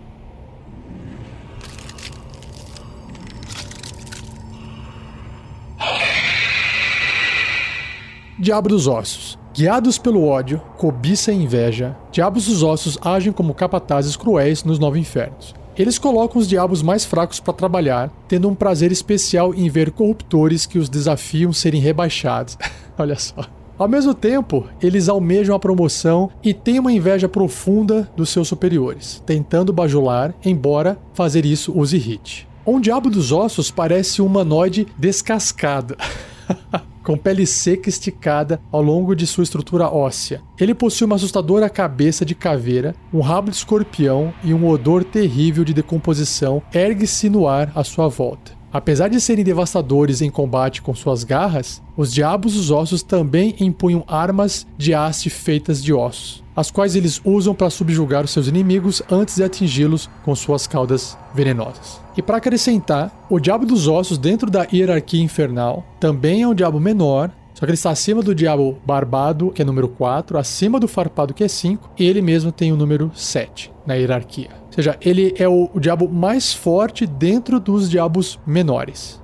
Diabo 8.37 8.69
dos 8.69 8.89
Ossos. 8.89 9.39
Guiados 9.55 9.97
pelo 9.97 10.25
ódio, 10.27 10.61
cobiça 10.77 11.31
e 11.31 11.37
inveja, 11.37 11.97
diabos 12.11 12.47
dos 12.47 12.65
ossos 12.65 12.99
agem 13.01 13.33
como 13.33 13.55
capatazes 13.55 14.17
cruéis 14.17 14.65
nos 14.65 14.81
nove 14.81 14.99
infernos. 14.99 15.55
Eles 15.79 15.97
colocam 15.97 16.41
os 16.41 16.49
diabos 16.49 16.83
mais 16.83 17.05
fracos 17.05 17.39
para 17.39 17.55
trabalhar, 17.55 18.11
tendo 18.27 18.49
um 18.49 18.55
prazer 18.57 18.91
especial 18.91 19.55
em 19.55 19.69
ver 19.69 19.93
corruptores 19.93 20.67
que 20.67 20.77
os 20.77 20.89
desafiam 20.89 21.53
serem 21.53 21.81
rebaixados. 21.81 22.59
Olha 22.99 23.17
só. 23.17 23.45
Ao 23.79 23.87
mesmo 23.87 24.13
tempo, 24.13 24.67
eles 24.83 25.09
almejam 25.09 25.55
a 25.55 25.61
promoção 25.61 26.29
e 26.43 26.53
têm 26.53 26.81
uma 26.81 26.93
inveja 26.93 27.29
profunda 27.29 28.11
dos 28.17 28.31
seus 28.31 28.49
superiores, 28.49 29.23
tentando 29.25 29.73
bajular, 29.73 30.35
embora 30.45 30.99
fazer 31.13 31.47
isso 31.47 31.73
os 31.79 31.93
irrite. 31.93 32.49
Um 32.67 32.81
diabo 32.81 33.09
dos 33.09 33.31
ossos 33.31 33.71
parece 33.71 34.21
um 34.21 34.27
humanoide 34.27 34.89
descascado. 34.99 35.97
com 37.05 37.17
pele 37.17 37.47
seca 37.47 37.89
esticada 37.89 38.61
ao 38.73 38.83
longo 38.83 39.15
de 39.15 39.27
sua 39.27 39.45
estrutura 39.45 39.89
óssea. 39.89 40.41
Ele 40.59 40.75
possui 40.75 41.05
uma 41.05 41.17
assustadora 41.17 41.69
cabeça 41.69 42.25
de 42.25 42.35
caveira, 42.35 42.97
um 43.13 43.21
rabo 43.21 43.51
de 43.51 43.57
escorpião 43.57 44.33
e 44.43 44.55
um 44.55 44.67
odor 44.67 45.05
terrível 45.05 45.63
de 45.63 45.75
decomposição 45.75 46.63
ergue-se 46.73 47.29
no 47.29 47.47
ar 47.47 47.71
à 47.75 47.85
sua 47.85 48.09
volta. 48.09 48.53
Apesar 48.73 49.07
de 49.07 49.21
serem 49.21 49.45
devastadores 49.45 50.21
em 50.21 50.29
combate 50.29 50.83
com 50.83 50.93
suas 50.95 51.23
garras, 51.23 51.81
os 51.97 52.13
diabos 52.13 52.55
dos 52.55 52.71
ossos 52.71 53.03
também 53.03 53.55
empunham 53.61 54.05
armas 54.07 54.67
de 54.77 54.93
haste 54.93 55.31
feitas 55.31 55.83
de 55.83 55.93
ossos, 55.93 56.43
as 56.57 56.71
quais 56.71 56.97
eles 56.97 57.21
usam 57.25 57.55
para 57.55 57.71
subjugar 57.71 58.25
os 58.25 58.31
seus 58.31 58.49
inimigos 58.49 59.03
antes 59.11 59.37
de 59.37 59.45
atingi-los 59.45 60.11
com 60.25 60.35
suas 60.35 60.67
caudas 60.67 61.17
venenosas. 61.35 62.01
E 62.17 62.23
para 62.23 62.39
acrescentar, 62.39 63.27
o 63.31 63.39
diabo 63.39 63.65
dos 63.65 63.87
ossos 63.89 64.19
dentro 64.19 64.51
da 64.51 64.67
hierarquia 64.73 65.23
infernal 65.23 65.85
também 66.01 66.43
é 66.43 66.49
um 66.49 66.55
diabo 66.55 66.81
menor, 66.81 67.31
só 67.55 67.61
que 67.61 67.67
ele 67.67 67.75
está 67.75 67.91
acima 67.91 68.21
do 68.21 68.35
diabo 68.35 68.77
barbado, 68.85 69.53
que 69.53 69.63
é 69.63 69.65
número 69.65 69.89
4, 69.89 70.37
acima 70.37 70.81
do 70.81 70.89
farpado, 70.89 71.33
que 71.33 71.45
é 71.45 71.49
5, 71.49 71.91
e 71.97 72.05
ele 72.05 72.21
mesmo 72.21 72.51
tem 72.51 72.73
o 72.73 72.77
número 72.77 73.13
7 73.15 73.73
na 73.87 73.95
hierarquia. 73.95 74.51
Ou 74.67 74.73
seja, 74.73 74.97
ele 75.01 75.33
é 75.39 75.49
o, 75.49 75.71
o 75.73 75.79
diabo 75.79 76.09
mais 76.09 76.53
forte 76.53 77.07
dentro 77.07 77.61
dos 77.61 77.89
diabos 77.89 78.41
menores. 78.45 79.23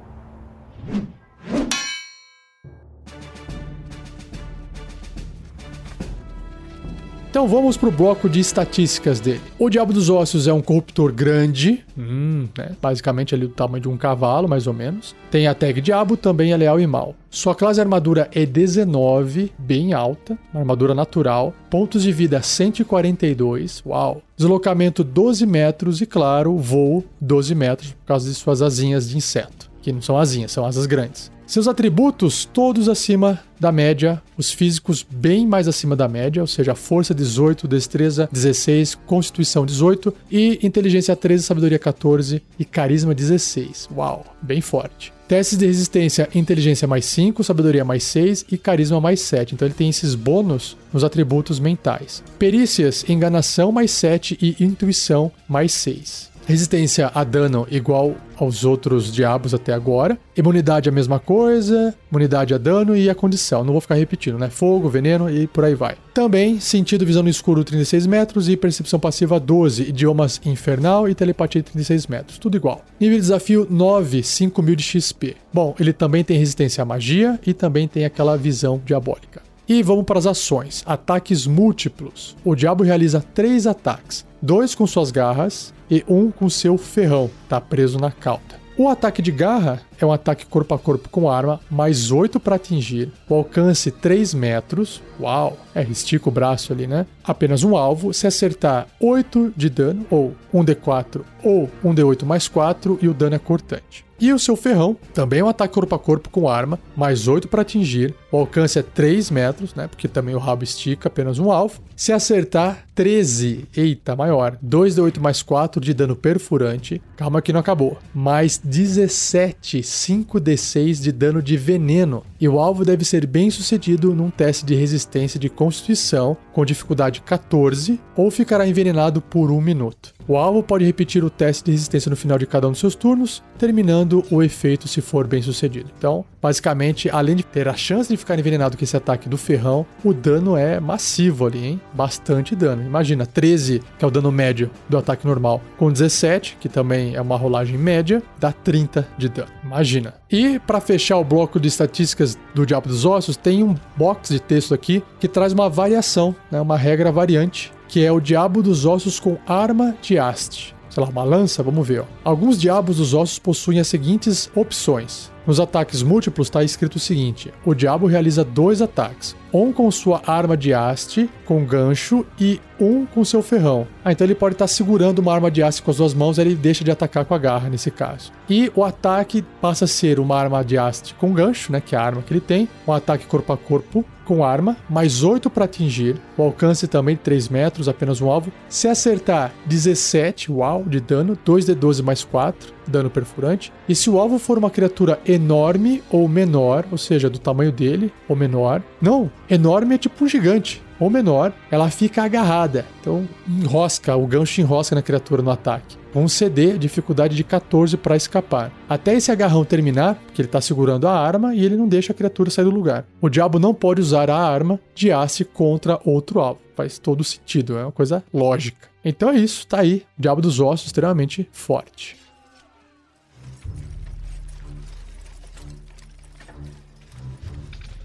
Então 7.31 7.47
vamos 7.47 7.77
pro 7.77 7.93
bloco 7.93 8.29
de 8.29 8.41
estatísticas 8.41 9.21
dele. 9.21 9.41
O 9.57 9.71
Diabo 9.71 9.93
dos 9.93 10.11
Ossos 10.11 10.49
é 10.49 10.53
um 10.53 10.61
corruptor 10.61 11.13
grande, 11.13 11.85
hum, 11.97 12.49
né? 12.59 12.73
basicamente 12.83 13.37
ali 13.37 13.47
do 13.47 13.53
tamanho 13.55 13.83
de 13.83 13.89
um 13.89 13.97
cavalo, 13.97 14.49
mais 14.49 14.67
ou 14.67 14.75
menos. 14.75 15.15
Tem 15.31 15.47
a 15.47 15.55
tag 15.55 15.81
Diabo, 15.81 16.17
também 16.17 16.53
é 16.53 16.57
leal 16.57 16.81
e 16.81 16.89
mal. 16.89 17.15
Sua 17.31 17.55
classe 17.55 17.81
armadura 17.81 18.29
é 18.33 18.45
19, 18.45 19.53
bem 19.57 19.93
alta, 19.93 20.37
uma 20.53 20.63
armadura 20.63 20.93
natural. 20.93 21.55
Pontos 21.71 22.03
de 22.03 22.11
vida 22.11 22.43
142, 22.43 23.81
uau. 23.87 24.23
Deslocamento 24.37 25.05
12 25.05 25.47
metros 25.47 26.01
e, 26.01 26.07
claro, 26.07 26.57
voo 26.59 27.05
12 27.21 27.55
metros 27.55 27.93
por 27.93 28.07
causa 28.07 28.29
de 28.29 28.35
suas 28.35 28.61
asinhas 28.61 29.09
de 29.09 29.17
inseto. 29.17 29.71
Que 29.81 29.93
não 29.93 30.03
são 30.03 30.19
asinhas, 30.19 30.51
são 30.51 30.67
asas 30.67 30.85
grandes. 30.85 31.31
Seus 31.51 31.67
atributos, 31.67 32.45
todos 32.45 32.89
acima 32.89 33.41
da 33.59 33.73
média, 33.73 34.23
os 34.39 34.53
físicos 34.53 35.05
bem 35.11 35.45
mais 35.45 35.67
acima 35.67 35.97
da 35.97 36.07
média, 36.07 36.41
ou 36.41 36.47
seja, 36.47 36.77
força 36.77 37.13
18, 37.13 37.67
destreza 37.67 38.29
16, 38.31 38.95
constituição 39.05 39.67
18 39.67 40.15
e 40.31 40.61
inteligência 40.63 41.17
13, 41.17 41.43
sabedoria 41.43 41.77
14 41.77 42.41
e 42.57 42.65
carisma 42.65 43.13
16. 43.13 43.89
Uau, 43.97 44.25
bem 44.41 44.61
forte. 44.61 45.13
Testes 45.27 45.59
de 45.59 45.67
resistência, 45.67 46.29
inteligência 46.37 46.87
mais 46.87 47.05
5, 47.07 47.43
sabedoria 47.43 47.85
mais 47.85 48.05
6 48.05 48.47
e 48.53 48.57
carisma 48.57 49.01
mais 49.01 49.21
7. 49.21 49.57
Então 49.57 49.67
ele 49.67 49.75
tem 49.75 49.89
esses 49.89 50.15
bônus 50.15 50.77
nos 50.93 51.03
atributos 51.03 51.59
mentais. 51.59 52.23
Perícias, 52.39 53.05
enganação 53.09 53.73
mais 53.73 53.91
7 53.91 54.39
e 54.41 54.65
intuição 54.65 55.33
mais 55.49 55.73
6. 55.73 56.30
Resistência 56.51 57.13
a 57.15 57.23
dano 57.23 57.65
igual 57.71 58.17
aos 58.37 58.65
outros 58.65 59.13
diabos 59.13 59.55
até 59.55 59.73
agora. 59.73 60.19
Imunidade 60.37 60.89
a 60.89 60.93
mesma 60.93 61.21
coisa, 61.21 61.95
imunidade 62.11 62.53
a 62.53 62.59
dano 62.59 62.97
e 62.97 63.09
a 63.09 63.15
condição. 63.15 63.63
Não 63.63 63.73
vou 63.73 63.81
ficar 63.81 63.95
repetindo, 63.95 64.37
né? 64.37 64.51
Fogo, 64.51 64.89
veneno 64.89 65.31
e 65.31 65.47
por 65.47 65.65
aí 65.65 65.77
vai. 65.77 65.97
Também 66.13 66.59
sentido 66.59 67.07
visão 67.07 67.23
no 67.23 67.29
escuro 67.29 67.63
36 67.63 68.05
metros 68.09 68.49
e 68.49 68.57
percepção 68.57 68.99
passiva 68.99 69.39
12, 69.39 69.91
idiomas 69.91 70.41
infernal 70.45 71.09
e 71.09 71.15
telepatia 71.15 71.63
36 71.63 72.09
metros, 72.09 72.37
tudo 72.37 72.57
igual. 72.57 72.85
Nível 72.99 73.17
de 73.17 73.23
desafio 73.23 73.67
9, 73.71 74.25
5000 74.25 74.75
de 74.75 74.83
XP. 74.83 75.37
Bom, 75.53 75.77
ele 75.79 75.93
também 75.93 76.25
tem 76.25 76.37
resistência 76.37 76.83
à 76.83 76.85
magia 76.85 77.39
e 77.47 77.55
também 77.55 77.87
tem 77.87 78.05
aquela 78.05 78.37
visão 78.37 78.83
diabólica. 78.85 79.50
E 79.71 79.85
vamos 79.85 80.05
para 80.05 80.19
as 80.19 80.27
ações. 80.27 80.83
Ataques 80.85 81.47
múltiplos. 81.47 82.37
O 82.45 82.57
diabo 82.57 82.83
realiza 82.83 83.25
três 83.33 83.69
ataques: 83.69 84.27
dois 84.43 84.75
com 84.75 84.85
suas 84.85 85.13
garras 85.13 85.73
e 85.89 86.05
um 86.09 86.29
com 86.33 86.51
seu 86.51 86.77
ferrão, 86.77 87.31
tá 87.49 87.61
preso 87.61 87.97
na 87.97 88.11
cauda. 88.11 88.59
O 88.77 88.89
ataque 88.89 89.23
de 89.23 89.31
garra 89.31 89.81
é 90.01 90.05
um 90.05 90.11
ataque 90.11 90.45
corpo 90.45 90.75
a 90.75 90.79
corpo 90.79 91.09
com 91.09 91.31
arma, 91.31 91.61
mais 91.71 92.11
8 92.11 92.41
para 92.41 92.57
atingir, 92.57 93.13
o 93.29 93.35
alcance 93.35 93.93
3 93.93 94.35
metros. 94.35 95.01
Uau! 95.21 95.57
É, 95.73 95.83
estica 95.85 96.29
o 96.29 96.33
braço 96.33 96.73
ali, 96.73 96.89
né? 96.89 97.07
Apenas 97.23 97.63
um 97.63 97.77
alvo. 97.77 98.13
Se 98.13 98.27
acertar 98.27 98.89
8 98.99 99.53
de 99.57 99.71
dano, 99.71 100.05
ou 100.11 100.35
1d4 100.53 101.21
ou 101.45 101.71
1d8 101.85 102.25
mais 102.25 102.49
4, 102.49 102.99
e 103.01 103.09
o 103.09 103.15
dano 103.15 103.37
é 103.37 103.39
cortante. 103.39 104.05
E 104.19 104.33
o 104.33 104.39
seu 104.39 104.57
ferrão, 104.57 104.97
também 105.15 105.41
é 105.41 105.45
um 105.45 105.49
ataque 105.49 105.73
corpo 105.73 105.95
a 105.95 105.99
corpo 105.99 106.29
com 106.29 106.49
arma, 106.49 106.79
mais 106.97 107.29
8 107.29 107.47
para 107.47 107.63
atingir. 107.63 108.15
O 108.33 108.37
alcance 108.37 108.79
é 108.79 108.83
3 108.83 109.31
metros, 109.31 109.75
né? 109.75 109.89
Porque 109.89 110.07
também 110.07 110.35
o 110.35 110.39
rabo 110.39 110.63
estica, 110.63 111.09
apenas 111.09 111.39
um 111.39 111.51
alvo. 111.51 111.81
Se 111.97 112.13
acertar 112.13 112.87
13, 112.95 113.67
eita, 113.77 114.15
maior, 114.15 114.59
2d8 114.65 115.19
mais 115.19 115.43
4 115.43 115.81
de 115.81 115.93
dano 115.93 116.15
perfurante. 116.15 117.03
Calma 117.17 117.43
que 117.43 117.53
não 117.53 117.61
acabou. 117.61 117.99
Mais 118.15 118.59
17, 118.63 119.81
5d6 119.81 121.01
de 121.01 121.11
dano 121.11 121.43
de 121.43 121.57
veneno. 121.57 122.23
E 122.41 122.49
o 122.49 122.59
alvo 122.59 122.85
deve 122.85 123.05
ser 123.05 123.27
bem 123.27 123.51
sucedido 123.51 124.15
num 124.15 124.31
teste 124.31 124.65
de 124.65 124.75
resistência 124.75 125.41
de 125.41 125.49
constituição 125.49 126.37
com 126.53 126.65
dificuldade 126.65 127.21
14 127.23 128.01
ou 128.17 128.31
ficará 128.31 128.67
envenenado 128.67 129.21
por 129.21 129.51
um 129.51 129.61
minuto. 129.61 130.15
O 130.29 130.37
alvo 130.37 130.63
pode 130.63 130.85
repetir 130.85 131.25
o 131.25 131.31
teste 131.31 131.65
de 131.65 131.73
resistência 131.73 132.09
no 132.09 132.17
final 132.17 132.39
de 132.39 132.47
cada 132.47 132.69
um 132.69 132.71
dos 132.71 132.81
seus 132.81 132.95
turnos, 132.95 133.43
terminando 133.59 134.25
o 134.31 134.43
efeito 134.43 134.87
se 134.87 135.01
for 135.01 135.27
bem 135.27 135.43
sucedido. 135.43 135.91
Então, 135.99 136.25
basicamente, 136.41 137.11
além 137.11 137.35
de 137.35 137.43
ter 137.43 137.67
a 137.67 137.75
chance 137.75 138.09
de 138.09 138.17
ficar 138.21 138.39
envenenado 138.39 138.77
com 138.77 138.85
esse 138.85 138.97
ataque 138.97 139.29
do 139.29 139.37
ferrão, 139.37 139.85
o 140.05 140.13
dano 140.13 140.57
é 140.57 140.79
massivo 140.79 141.47
ali, 141.47 141.67
hein? 141.67 141.81
Bastante 141.93 142.55
dano. 142.55 142.83
Imagina, 142.83 143.27
13, 143.27 143.83
que 143.99 144.05
é 144.05 144.09
o 144.09 144.11
dano 144.11 144.31
médio 144.31 144.71
do 144.89 144.97
ataque 144.97 145.27
normal, 145.27 145.61
com 145.77 145.91
17, 145.91 146.57
que 146.61 146.69
também 146.69 147.15
é 147.15 147.21
uma 147.21 147.37
rolagem 147.37 147.77
média, 147.77 148.23
dá 148.39 148.53
30 148.53 149.07
de 149.19 149.29
dano. 149.29 149.51
Imagina. 149.65 150.15
E 150.31 150.59
para 150.61 150.81
fechar 150.81 151.19
o 151.19 151.25
bloco 151.25 151.59
de 151.59 151.69
estatísticas 151.69 152.39
do 152.55 152.65
Diabo 152.65 152.89
dos 152.89 153.05
Ossos, 153.05 153.37
tem 153.37 153.65
um 153.65 153.75
box 153.97 154.33
de 154.33 154.41
texto 154.41 154.73
aqui 154.73 155.03
que 155.19 155.27
traz 155.27 155.53
uma 155.53 155.69
variação, 155.69 156.35
né? 156.51 156.61
uma 156.61 156.77
regra 156.77 157.11
variante 157.11 157.73
que 157.91 158.05
é 158.05 158.13
o 158.13 158.21
Diabo 158.21 158.63
dos 158.63 158.87
Ossos 158.87 159.19
com 159.19 159.37
arma 159.45 159.97
de 160.01 160.17
haste. 160.17 160.77
Sei 160.91 161.03
lá, 161.03 161.09
uma 161.09 161.23
lança? 161.23 161.63
Vamos 161.63 161.87
ver. 161.87 162.01
Ó. 162.01 162.05
Alguns 162.25 162.59
Diabos 162.59 162.97
dos 162.97 163.15
Ossos 163.15 163.39
possuem 163.39 163.79
as 163.79 163.87
seguintes 163.87 164.51
opções. 164.55 165.31
Nos 165.47 165.59
ataques 165.59 166.03
múltiplos 166.03 166.49
está 166.49 166.63
escrito 166.63 166.97
o 166.97 167.01
seguinte: 167.01 167.53
o 167.65 167.75
diabo 167.75 168.07
realiza 168.07 168.45
dois 168.45 168.83
ataques, 168.83 169.35
um 169.53 169.73
com 169.73 169.91
sua 169.91 170.23
arma 170.27 170.57
de 170.57 170.73
haste 170.75 171.31
com 171.47 171.65
gancho 171.65 172.25
e 172.39 172.61
um 172.79 173.07
com 173.07 173.25
seu 173.25 173.43
ferrão. 173.43 173.87
Ah, 174.05 174.13
então 174.13 174.25
ele 174.25 174.35
pode 174.35 174.55
estar 174.55 174.67
tá 174.67 174.69
segurando 174.69 175.19
uma 175.19 175.33
arma 175.33 175.51
de 175.51 175.63
haste 175.63 175.83
com 175.83 175.91
as 175.91 175.97
duas 175.97 176.15
mãos, 176.15 176.39
ele 176.39 176.55
deixa 176.55 176.85
de 176.85 176.91
atacar 176.91 177.25
com 177.25 177.35
a 177.35 177.39
garra 177.39 177.69
nesse 177.69 177.91
caso. 177.91 178.31
E 178.49 178.71
o 178.77 178.85
ataque 178.85 179.43
passa 179.61 179.87
a 179.87 179.89
ser 179.89 180.21
uma 180.21 180.39
arma 180.39 180.65
de 180.65 180.79
haste 180.79 181.15
com 181.15 181.33
gancho, 181.33 181.73
né, 181.73 181.81
que 181.81 181.97
é 181.97 181.99
a 181.99 182.03
arma 182.03 182.23
que 182.23 182.33
ele 182.33 182.41
tem, 182.41 182.69
um 182.87 182.93
ataque 182.93 183.27
corpo 183.27 183.53
a 183.53 183.57
corpo 183.57 184.05
com 184.31 184.45
arma, 184.45 184.77
mais 184.89 185.25
8 185.25 185.51
para 185.51 185.65
atingir, 185.65 186.15
o 186.39 186.43
alcance 186.45 186.87
também 186.87 187.17
de 187.17 187.23
3 187.23 187.49
metros, 187.49 187.89
apenas 187.89 188.21
um 188.21 188.31
alvo. 188.31 188.53
Se 188.69 188.87
acertar 188.87 189.53
17, 189.67 190.53
uau, 190.53 190.85
de 190.85 191.01
dano, 191.01 191.37
2d12 191.45 192.01
mais 192.01 192.23
4, 192.23 192.73
dano 192.87 193.11
perfurante. 193.11 193.73
E 193.89 193.95
se 193.97 194.09
o 194.09 194.21
alvo 194.21 194.39
for 194.39 194.57
uma 194.57 194.71
criatura 194.71 195.19
enorme 195.27 196.01
ou 196.09 196.29
menor, 196.29 196.85
ou 196.93 196.97
seja, 196.97 197.29
do 197.29 197.41
tamanho 197.41 197.73
dele 197.73 198.13
ou 198.29 198.37
menor, 198.37 198.81
não, 199.03 199.29
enorme 199.51 199.97
é 199.97 199.99
tipo 199.99 200.25
um 200.25 200.29
gigante 200.29 200.81
ou 201.01 201.09
menor, 201.11 201.53
ela 201.71 201.91
fica 201.91 202.23
agarrada. 202.23 202.87
Então 203.01 203.27
enrosca, 203.49 204.15
o 204.15 204.27
gancho 204.27 204.61
enrosca 204.61 204.95
na 204.95 205.03
criatura 205.03 205.43
no 205.43 205.51
ataque. 205.51 205.99
Um 206.15 206.29
CD, 206.29 206.77
dificuldade 206.77 207.35
de 207.35 207.43
14 207.43 207.97
para 207.97 208.17
escapar. 208.17 208.73
Até 208.89 209.15
esse 209.15 209.31
agarrão 209.31 209.65
terminar, 209.65 210.19
que 210.35 210.43
ele 210.43 210.49
está 210.49 210.61
segurando 210.61 211.09
a 211.09 211.19
arma 211.19 211.55
e 211.55 211.65
ele 211.65 211.77
não 211.77 211.89
deixa 211.89 212.13
a 212.13 212.15
criatura 212.15 212.51
sair 212.51 212.65
do 212.65 212.71
lugar. 212.71 213.07
O 213.21 213.29
diabo 213.29 213.59
não 213.59 213.73
pode 213.73 214.01
usar 214.01 214.29
a 214.29 214.37
arma 214.37 214.79
de 214.95 215.11
aço 215.11 215.45
contra 215.45 216.01
outro 216.05 216.41
alvo. 216.41 216.61
Faz 216.77 216.99
todo 216.99 217.25
sentido, 217.25 217.79
é 217.79 217.83
uma 217.83 217.93
coisa 217.93 218.25
lógica. 218.35 218.89
Então 219.05 219.31
é 219.31 219.37
isso, 219.37 219.67
tá 219.67 219.81
aí. 219.81 220.05
Diabo 220.19 220.43
dos 220.43 220.61
Ossos 220.61 220.87
extremamente 220.87 221.49
forte. 221.53 222.17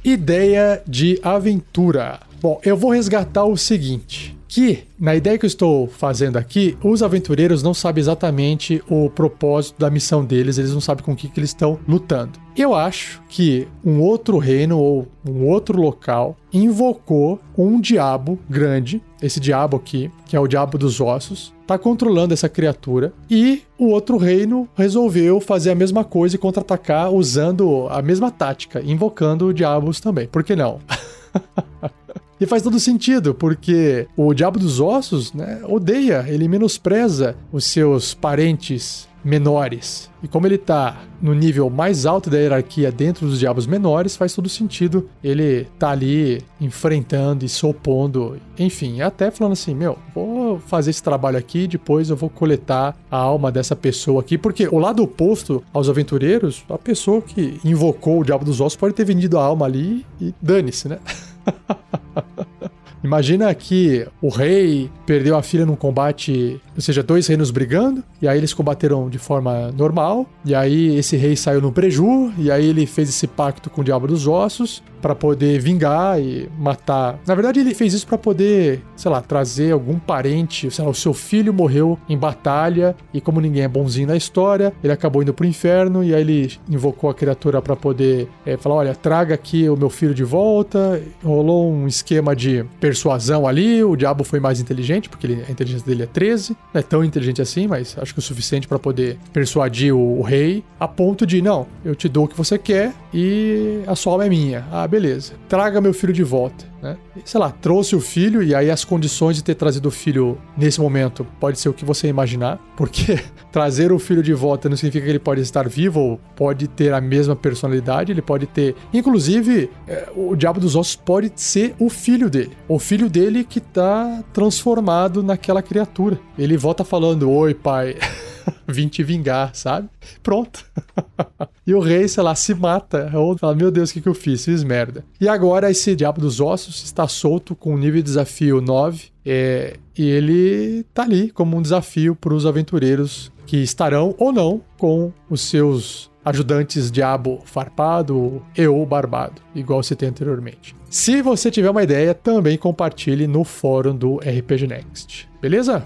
Ideia 0.03 0.83
de 0.87 1.19
aventura. 1.23 2.19
Bom, 2.45 2.59
eu 2.63 2.77
vou 2.77 2.91
resgatar 2.91 3.43
o 3.43 3.57
seguinte: 3.57 4.37
que 4.47 4.83
na 4.99 5.15
ideia 5.15 5.35
que 5.35 5.45
eu 5.45 5.47
estou 5.47 5.87
fazendo 5.87 6.37
aqui, 6.37 6.77
os 6.83 7.01
aventureiros 7.01 7.63
não 7.63 7.73
sabem 7.73 7.99
exatamente 7.99 8.83
o 8.87 9.09
propósito 9.09 9.79
da 9.79 9.89
missão 9.89 10.23
deles, 10.23 10.59
eles 10.59 10.71
não 10.71 10.79
sabem 10.79 11.03
com 11.03 11.13
o 11.13 11.15
que, 11.15 11.27
que 11.27 11.39
eles 11.39 11.49
estão 11.49 11.79
lutando. 11.87 12.39
Eu 12.55 12.75
acho 12.75 13.19
que 13.29 13.67
um 13.83 13.99
outro 13.99 14.37
reino 14.37 14.77
ou 14.77 15.07
um 15.27 15.47
outro 15.47 15.81
local 15.81 16.37
invocou 16.53 17.39
um 17.57 17.81
diabo 17.81 18.37
grande, 18.47 19.01
esse 19.23 19.39
diabo 19.39 19.77
aqui, 19.77 20.11
que 20.27 20.35
é 20.35 20.39
o 20.39 20.47
diabo 20.47 20.77
dos 20.77 21.01
ossos, 21.01 21.51
está 21.63 21.79
controlando 21.79 22.31
essa 22.31 22.47
criatura 22.47 23.11
e 23.27 23.63
o 23.75 23.87
outro 23.87 24.17
reino 24.17 24.69
resolveu 24.75 25.41
fazer 25.41 25.71
a 25.71 25.75
mesma 25.75 26.03
coisa 26.03 26.35
e 26.35 26.37
contra-atacar 26.37 27.11
usando 27.11 27.87
a 27.89 28.03
mesma 28.03 28.29
tática, 28.29 28.83
invocando 28.85 29.51
diabos 29.51 29.99
também. 29.99 30.27
Por 30.27 30.43
que 30.43 30.55
não? 30.55 30.79
E 32.39 32.45
faz 32.45 32.61
todo 32.61 32.79
sentido, 32.79 33.33
porque 33.33 34.07
o 34.15 34.33
Diabo 34.33 34.59
dos 34.59 34.79
Ossos 34.79 35.33
né, 35.33 35.61
odeia, 35.67 36.25
ele 36.27 36.47
menospreza 36.47 37.35
os 37.51 37.65
seus 37.65 38.13
parentes 38.13 39.07
menores. 39.25 40.11
E 40.21 40.27
como 40.27 40.45
ele 40.45 40.57
tá 40.57 41.01
no 41.19 41.33
nível 41.33 41.67
mais 41.67 42.05
alto 42.05 42.29
da 42.29 42.37
hierarquia 42.37 42.91
dentro 42.91 43.25
dos 43.25 43.39
diabos 43.39 43.65
menores, 43.65 44.15
faz 44.15 44.35
todo 44.35 44.47
sentido 44.47 45.09
ele 45.23 45.65
tá 45.79 45.89
ali 45.89 46.43
enfrentando 46.61 47.43
e 47.43 47.49
se 47.49 47.65
opondo. 47.65 48.37
Enfim, 48.59 49.01
até 49.01 49.31
falando 49.31 49.53
assim: 49.53 49.73
meu, 49.73 49.97
vou 50.13 50.59
fazer 50.59 50.91
esse 50.91 51.01
trabalho 51.01 51.37
aqui, 51.37 51.65
depois 51.67 52.11
eu 52.11 52.15
vou 52.15 52.29
coletar 52.29 52.95
a 53.09 53.17
alma 53.17 53.51
dessa 53.51 53.75
pessoa 53.75 54.21
aqui, 54.21 54.37
porque 54.37 54.67
o 54.67 54.77
lado 54.77 55.01
oposto 55.01 55.63
aos 55.73 55.89
aventureiros, 55.89 56.63
a 56.69 56.77
pessoa 56.77 57.21
que 57.21 57.59
invocou 57.65 58.19
o 58.19 58.23
diabo 58.23 58.45
dos 58.45 58.61
ossos 58.61 58.75
pode 58.75 58.93
ter 58.93 59.05
vendido 59.05 59.39
a 59.39 59.43
alma 59.43 59.65
ali 59.65 60.05
e 60.21 60.33
dane-se, 60.39 60.87
né? 60.87 60.99
Imagina 63.03 63.53
que 63.53 64.07
o 64.21 64.29
rei 64.29 64.89
perdeu 65.05 65.37
a 65.37 65.43
filha 65.43 65.65
num 65.65 65.75
combate 65.75 66.59
ou 66.75 66.81
seja, 66.81 67.01
dois 67.01 67.27
reinos 67.27 67.51
brigando, 67.51 68.03
e 68.21 68.27
aí 68.27 68.37
eles 68.37 68.53
combateram 68.53 69.09
de 69.09 69.17
forma 69.17 69.71
normal, 69.71 70.27
e 70.43 70.53
aí 70.53 70.97
esse 70.97 71.15
rei 71.15 71.35
saiu 71.35 71.61
no 71.61 71.71
preju, 71.71 72.31
e 72.37 72.51
aí 72.51 72.67
ele 72.67 72.85
fez 72.85 73.09
esse 73.09 73.27
pacto 73.27 73.69
com 73.69 73.81
o 73.81 73.83
Diabo 73.83 74.07
dos 74.07 74.27
Ossos 74.27 74.83
para 75.01 75.13
poder 75.13 75.59
vingar 75.59 76.19
e 76.19 76.49
matar. 76.57 77.19
Na 77.27 77.35
verdade, 77.35 77.59
ele 77.59 77.75
fez 77.75 77.93
isso 77.93 78.07
para 78.07 78.17
poder, 78.17 78.81
sei 78.95 79.11
lá, 79.11 79.21
trazer 79.21 79.71
algum 79.71 79.99
parente, 79.99 80.71
sei 80.71 80.83
lá, 80.83 80.89
o 80.89 80.95
seu 80.95 81.13
filho 81.13 81.53
morreu 81.53 81.99
em 82.09 82.17
batalha, 82.17 82.95
e 83.13 83.21
como 83.21 83.39
ninguém 83.39 83.63
é 83.63 83.67
bonzinho 83.67 84.07
na 84.07 84.17
história, 84.17 84.73
ele 84.83 84.91
acabou 84.91 85.21
indo 85.21 85.33
pro 85.33 85.45
inferno, 85.45 86.03
e 86.03 86.13
aí 86.13 86.21
ele 86.21 86.53
invocou 86.67 87.09
a 87.09 87.13
criatura 87.13 87.61
para 87.61 87.75
poder 87.75 88.27
é, 88.45 88.57
falar: 88.57 88.75
olha, 88.75 88.95
traga 88.95 89.35
aqui 89.35 89.69
o 89.69 89.77
meu 89.77 89.89
filho 89.89 90.13
de 90.13 90.23
volta. 90.23 91.01
Rolou 91.23 91.71
um 91.71 91.87
esquema 91.87 92.35
de 92.35 92.65
persuasão 92.79 93.47
ali, 93.47 93.83
o 93.83 93.95
diabo 93.95 94.23
foi 94.23 94.39
mais 94.39 94.59
inteligente, 94.59 95.07
porque 95.07 95.27
ele, 95.27 95.43
a 95.47 95.51
inteligência 95.51 95.85
dele 95.85 96.03
é 96.03 96.07
13, 96.07 96.57
não 96.75 96.79
é 96.79 96.83
tão 96.83 97.03
inteligente 97.03 97.41
assim, 97.41 97.67
mas 97.67 97.95
acho 97.97 98.13
que 98.13 98.19
o 98.19 98.21
suficiente 98.21 98.67
para 98.67 98.77
poder 98.77 99.17
persuadir 99.31 99.95
o, 99.95 100.19
o, 100.19 100.21
rei, 100.21 100.63
a 100.77 100.87
ponto 100.87 101.25
de, 101.25 101.41
não, 101.41 101.65
eu 101.85 101.95
te 101.95 102.09
dou 102.09 102.25
o 102.25 102.27
que 102.27 102.37
você 102.37 102.57
quer 102.57 102.93
e 103.13 103.81
a 103.87 103.95
sua 103.95 104.13
alma 104.13 104.25
é 104.25 104.29
minha. 104.29 104.65
Ah, 104.71 104.85
beleza. 104.85 105.33
Traga 105.47 105.79
meu 105.79 105.93
filho 105.93 106.11
de 106.11 106.23
volta. 106.23 106.65
Né? 106.85 106.97
Sei 107.25 107.39
lá, 107.39 107.49
trouxe 107.49 107.95
o 107.95 107.99
filho 107.99 108.43
e 108.43 108.53
aí 108.53 108.69
as 108.69 108.85
condições 108.85 109.35
de 109.35 109.43
ter 109.43 109.55
trazido 109.55 109.87
o 109.87 109.91
filho 109.91 110.37
nesse 110.55 110.79
momento 110.79 111.25
pode 111.39 111.59
ser 111.59 111.67
o 111.67 111.73
que 111.73 111.83
você 111.83 112.07
imaginar, 112.07 112.59
porque 112.77 113.19
trazer 113.51 113.91
o 113.91 113.97
filho 113.97 114.21
de 114.21 114.35
volta 114.35 114.69
não 114.69 114.77
significa 114.77 115.03
que 115.03 115.09
ele 115.09 115.17
pode 115.17 115.41
estar 115.41 115.67
vivo 115.67 115.99
ou 115.99 116.19
pode 116.35 116.67
ter 116.67 116.93
a 116.93 117.01
mesma 117.01 117.35
personalidade, 117.35 118.11
ele 118.11 118.21
pode 118.21 118.45
ter. 118.45 118.75
Inclusive, 118.93 119.67
é, 119.87 120.09
o 120.15 120.35
Diabo 120.35 120.59
dos 120.59 120.75
Ossos 120.75 120.95
pode 120.95 121.31
ser 121.35 121.73
o 121.79 121.89
filho 121.89 122.29
dele. 122.29 122.55
O 122.67 122.77
filho 122.77 123.09
dele 123.09 123.43
que 123.43 123.59
tá 123.59 124.23
transformado 124.31 125.23
naquela 125.23 125.63
criatura. 125.63 126.19
Ele 126.37 126.55
volta 126.55 126.83
falando: 126.83 127.31
Oi, 127.31 127.55
pai. 127.55 127.95
Vim 128.67 128.87
te 128.87 129.01
vingar, 129.01 129.55
sabe? 129.55 129.89
Pronto. 130.21 130.63
e 131.65 131.73
o 131.73 131.79
rei, 131.79 132.07
sei 132.07 132.23
lá, 132.23 132.35
se 132.35 132.53
mata. 132.53 133.11
Ou 133.13 133.37
fala: 133.37 133.55
Meu 133.55 133.71
Deus, 133.71 133.89
o 133.89 133.93
que, 133.93 134.01
que 134.01 134.09
eu 134.09 134.13
fiz? 134.13 134.45
Fiz 134.45 134.63
merda. 134.63 135.03
E 135.19 135.27
agora 135.27 135.71
esse 135.71 135.95
Diabo 135.95 136.21
dos 136.21 136.39
Ossos 136.39 136.83
está 136.83 137.07
solto 137.07 137.55
com 137.55 137.77
nível 137.77 138.01
de 138.01 138.03
desafio 138.03 138.61
9. 138.61 139.05
É, 139.25 139.77
e 139.97 140.07
ele 140.07 140.85
tá 140.93 141.03
ali 141.03 141.31
como 141.31 141.57
um 141.57 141.61
desafio 141.61 142.15
para 142.15 142.33
os 142.33 142.45
aventureiros 142.45 143.31
que 143.47 143.57
estarão 143.57 144.13
ou 144.17 144.31
não 144.31 144.61
com 144.77 145.11
os 145.29 145.41
seus 145.41 146.11
ajudantes 146.23 146.91
diabo 146.91 147.39
farpado 147.45 148.41
ou 148.57 148.85
barbado, 148.85 149.41
igual 149.53 149.83
citei 149.83 150.09
anteriormente. 150.09 150.75
Se 150.89 151.21
você 151.21 151.51
tiver 151.51 151.69
uma 151.69 151.83
ideia, 151.83 152.13
também 152.15 152.57
compartilhe 152.57 153.27
no 153.27 153.43
fórum 153.43 153.95
do 153.95 154.17
RPG 154.17 154.67
Next. 154.67 155.29
Beleza? 155.39 155.85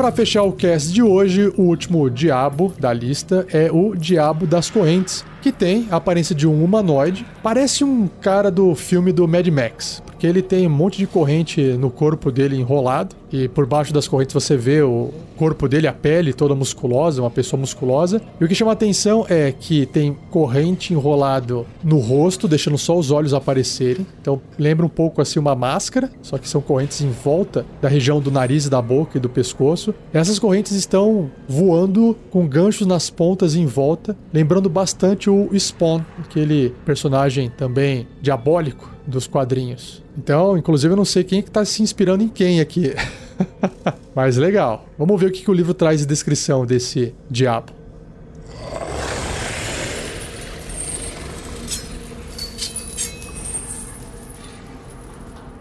Para 0.00 0.12
fechar 0.12 0.44
o 0.44 0.52
cast 0.52 0.94
de 0.94 1.02
hoje, 1.02 1.52
o 1.58 1.64
último 1.64 2.08
diabo 2.08 2.72
da 2.78 2.90
lista 2.90 3.46
é 3.52 3.70
o 3.70 3.94
Diabo 3.94 4.46
das 4.46 4.70
Correntes, 4.70 5.26
que 5.42 5.52
tem 5.52 5.88
a 5.90 5.96
aparência 5.96 6.34
de 6.34 6.48
um 6.48 6.64
humanoide, 6.64 7.26
parece 7.42 7.84
um 7.84 8.08
cara 8.08 8.50
do 8.50 8.74
filme 8.74 9.12
do 9.12 9.28
Mad 9.28 9.46
Max, 9.48 10.02
porque 10.06 10.26
ele 10.26 10.40
tem 10.40 10.66
um 10.66 10.70
monte 10.70 10.96
de 10.96 11.06
corrente 11.06 11.60
no 11.60 11.90
corpo 11.90 12.32
dele 12.32 12.56
enrolado 12.56 13.14
e 13.32 13.48
por 13.48 13.66
baixo 13.66 13.92
das 13.92 14.08
correntes 14.08 14.34
você 14.34 14.56
vê 14.56 14.82
o 14.82 15.10
corpo 15.36 15.68
dele, 15.68 15.86
a 15.86 15.92
pele 15.92 16.32
toda 16.32 16.54
musculosa, 16.54 17.22
uma 17.22 17.30
pessoa 17.30 17.58
musculosa. 17.58 18.20
E 18.40 18.44
o 18.44 18.48
que 18.48 18.54
chama 18.54 18.72
atenção 18.72 19.24
é 19.28 19.52
que 19.52 19.86
tem 19.86 20.16
corrente 20.30 20.92
enrolado 20.92 21.66
no 21.82 21.98
rosto, 21.98 22.46
deixando 22.46 22.76
só 22.76 22.98
os 22.98 23.10
olhos 23.10 23.32
aparecerem. 23.32 24.06
Então 24.20 24.40
lembra 24.58 24.84
um 24.84 24.88
pouco 24.88 25.22
assim 25.22 25.38
uma 25.38 25.54
máscara, 25.54 26.10
só 26.22 26.36
que 26.36 26.48
são 26.48 26.60
correntes 26.60 27.00
em 27.00 27.10
volta 27.10 27.64
da 27.80 27.88
região 27.88 28.20
do 28.20 28.30
nariz, 28.30 28.68
da 28.68 28.82
boca 28.82 29.16
e 29.16 29.20
do 29.20 29.28
pescoço. 29.28 29.94
Essas 30.12 30.38
correntes 30.38 30.72
estão 30.72 31.30
voando 31.48 32.16
com 32.30 32.46
ganchos 32.46 32.86
nas 32.86 33.08
pontas 33.08 33.54
em 33.54 33.66
volta, 33.66 34.16
lembrando 34.32 34.68
bastante 34.68 35.30
o 35.30 35.48
Spawn, 35.58 36.02
aquele 36.18 36.74
personagem 36.84 37.50
também 37.50 38.06
diabólico 38.20 38.90
dos 39.06 39.26
quadrinhos. 39.26 40.02
Então, 40.16 40.56
inclusive, 40.56 40.92
eu 40.92 40.96
não 40.96 41.04
sei 41.04 41.24
quem 41.24 41.38
é 41.38 41.42
que 41.42 41.50
tá 41.50 41.64
se 41.64 41.82
inspirando 41.82 42.22
em 42.22 42.28
quem 42.28 42.60
aqui. 42.60 42.94
Mas 44.14 44.36
legal. 44.36 44.86
Vamos 44.98 45.20
ver 45.20 45.28
o 45.28 45.32
que, 45.32 45.42
que 45.42 45.50
o 45.50 45.54
livro 45.54 45.74
traz 45.74 46.00
de 46.00 46.06
descrição 46.06 46.66
desse 46.66 47.14
diabo. 47.30 47.80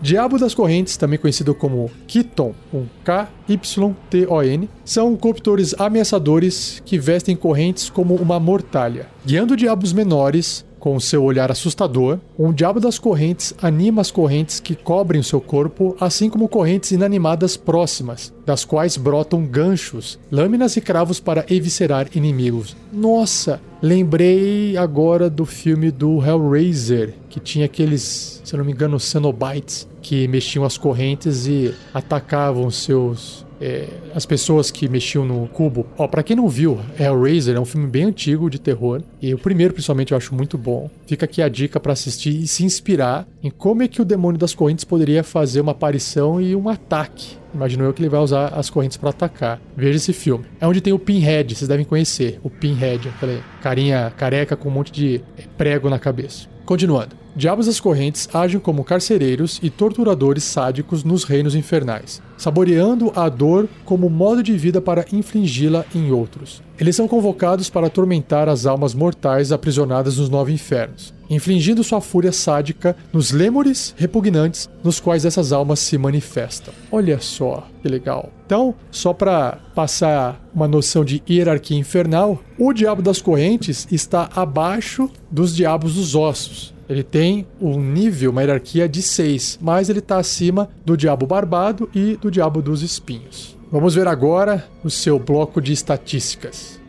Diabo 0.02 0.40
das 0.40 0.56
Correntes, 0.56 0.96
também 0.96 1.20
conhecido 1.20 1.54
como 1.54 1.92
Kiton, 2.08 2.56
com 2.72 2.86
K-Y-T-O-N, 3.04 4.70
são 4.86 5.16
corruptores 5.18 5.76
ameaçadores 5.78 6.82
que 6.86 6.98
vestem 6.98 7.36
correntes 7.36 7.90
como 7.90 8.16
uma 8.16 8.40
mortalha, 8.40 9.08
guiando 9.26 9.58
diabos 9.58 9.92
menores 9.92 10.66
com 10.80 11.00
seu 11.00 11.24
olhar 11.24 11.52
assustador, 11.52 12.20
um 12.38 12.54
diabo 12.54 12.80
das 12.80 12.98
correntes 12.98 13.54
anima 13.62 14.02
as 14.02 14.12
correntes 14.12 14.60
que 14.60 14.76
cobrem 14.76 15.22
o 15.22 15.24
seu 15.24 15.42
corpo, 15.42 15.96
assim 16.00 16.30
como 16.30 16.48
correntes 16.48 16.92
inanimadas 16.92 17.58
próximas, 17.58 18.34
das 18.46 18.64
quais 18.64 18.98
brotam 18.98 19.46
ganchos, 19.46 20.18
lâminas 20.32 20.78
e 20.78 20.82
cravos 20.82 21.20
para 21.20 21.46
eviscerar 21.50 22.08
inimigos. 22.16 22.76
Nossa, 22.92 23.62
lembrei 23.82 24.78
agora 24.78 25.30
do 25.30 25.46
filme 25.46 25.92
do 25.92 26.24
Hellraiser, 26.24 27.14
que 27.30 27.40
tinha 27.40 27.66
aqueles, 27.66 28.42
se 28.44 28.56
não 28.56 28.64
me 28.64 28.72
engano, 28.72 29.00
Cenobites, 29.00 29.88
que 30.02 30.28
mexiam 30.28 30.64
as 30.64 30.78
correntes 30.78 31.46
e 31.46 31.74
atacavam 31.94 32.72
seus 32.72 33.46
é, 33.62 33.88
as 34.14 34.26
pessoas 34.26 34.72
que 34.72 34.88
mexiam 34.88 35.26
no 35.26 35.48
cubo. 35.48 35.86
Ó, 35.98 36.08
para 36.08 36.24
quem 36.24 36.36
não 36.36 36.48
viu, 36.48 36.80
Hellraiser 37.00 37.56
é 37.56 37.60
um 37.60 37.66
filme 37.66 37.88
bem 37.88 38.06
antigo 38.06 38.50
de 38.50 38.60
terror 38.60 39.02
e 39.22 39.34
o 39.34 39.38
primeiro 39.38 39.74
principalmente 39.74 40.12
eu 40.12 40.18
acho 40.18 40.34
muito 40.34 40.58
bom. 40.58 40.90
Fica 41.06 41.26
aqui 41.26 41.42
a 41.42 41.50
dica 41.50 41.80
para 41.80 41.94
assistir 41.94 42.44
e 42.44 42.48
se 42.48 42.64
inspirar 42.64 43.28
em 43.44 43.50
como 43.50 43.84
é 43.84 43.88
que 43.88 44.02
o 44.02 44.06
demônio 44.06 44.40
das 44.40 44.54
correntes 44.54 44.86
poderia 44.86 45.24
fazer 45.24 45.62
uma 45.62 45.72
aparição 45.72 46.40
e 46.42 46.56
um 46.56 46.70
ataque. 46.70 47.38
Imagino 47.54 47.84
eu 47.84 47.94
que 47.94 48.02
ele 48.02 48.10
vai 48.10 48.20
usar 48.20 48.48
as 48.50 48.70
correntes 48.70 48.98
para 48.98 49.10
atacar. 49.10 49.60
Veja 49.76 49.98
esse 49.98 50.14
filme. 50.14 50.46
É 50.62 50.68
onde 50.68 50.82
tem 50.82 50.94
o 50.94 51.00
Pinhead, 51.00 51.56
vocês 51.56 51.68
devem 51.68 51.86
conhecer. 51.86 52.40
O 52.44 52.50
Pinhead, 52.50 53.10
aquela 53.10 53.42
carinha 53.62 54.14
careca 54.16 54.56
com 54.56 54.70
um 54.70 54.72
monte 54.72 54.92
de 54.92 55.22
prego 55.58 55.90
na 55.90 55.98
cabeça. 55.98 56.48
Continuando. 56.66 57.16
Diabos 57.40 57.68
das 57.68 57.80
correntes 57.80 58.28
agem 58.34 58.60
como 58.60 58.84
carcereiros 58.84 59.62
e 59.64 59.70
torturadores 59.70 60.44
sádicos 60.44 61.06
nos 61.06 61.24
reinos 61.24 61.56
infernais, 61.56 62.22
saboreando 62.38 63.14
a 63.16 63.30
dor 63.30 63.70
como 63.86 64.10
modo 64.10 64.44
de 64.44 64.58
vida 64.58 64.82
para 64.82 65.06
infligi-la 65.14 65.86
em 65.96 66.12
outros. 66.12 66.62
Eles 66.78 66.98
são 66.98 67.08
convocados 67.08 67.70
para 67.70 67.88
atormentar 67.88 68.50
as 68.50 68.66
almas 68.66 68.94
mortais 68.94 69.54
aprisionadas 69.54 70.18
nos 70.18 70.28
nove 70.28 70.52
infernos, 70.52 71.14
infligindo 71.30 71.82
sua 71.82 72.02
fúria 72.02 72.34
sádica 72.34 72.94
nos 73.14 73.32
lêmures 73.32 73.96
repugnantes 73.96 74.70
nos 74.84 75.00
quais 75.00 75.24
essas 75.24 75.54
almas 75.54 75.80
se 75.80 75.98
manifestam. 75.98 76.74
Olha 76.92 77.22
só 77.22 77.66
que 77.82 77.88
legal. 77.88 78.34
Então, 78.46 78.76
só 78.92 79.14
para 79.14 79.60
passar 79.74 80.46
uma 80.54 80.68
noção 80.68 81.06
de 81.06 81.24
hierarquia 81.30 81.78
infernal, 81.78 82.44
o 82.58 82.74
Diabo 82.74 83.02
das 83.02 83.22
Correntes 83.22 83.88
está 83.90 84.30
abaixo 84.36 85.10
dos 85.32 85.56
Diabos 85.56 85.96
dos 85.96 86.16
Ossos. 86.16 86.78
Ele 86.90 87.04
tem 87.04 87.46
um 87.62 87.80
nível, 87.80 88.32
uma 88.32 88.42
hierarquia 88.42 88.90
de 88.90 89.04
6, 89.04 89.60
mas 89.62 89.90
ele 89.90 90.00
está 90.00 90.18
acima 90.18 90.68
do 90.84 90.98
Diabo 90.98 91.28
Barbado 91.28 91.88
e 91.94 92.18
do 92.18 92.32
Diabo 92.32 92.64
dos 92.64 92.82
Espinhos. 92.82 93.56
Vamos 93.72 93.94
ver 93.94 94.08
agora 94.08 94.68
o 94.84 94.90
seu 94.90 95.20
bloco 95.20 95.62
de 95.62 95.72
estatísticas. 95.72 96.82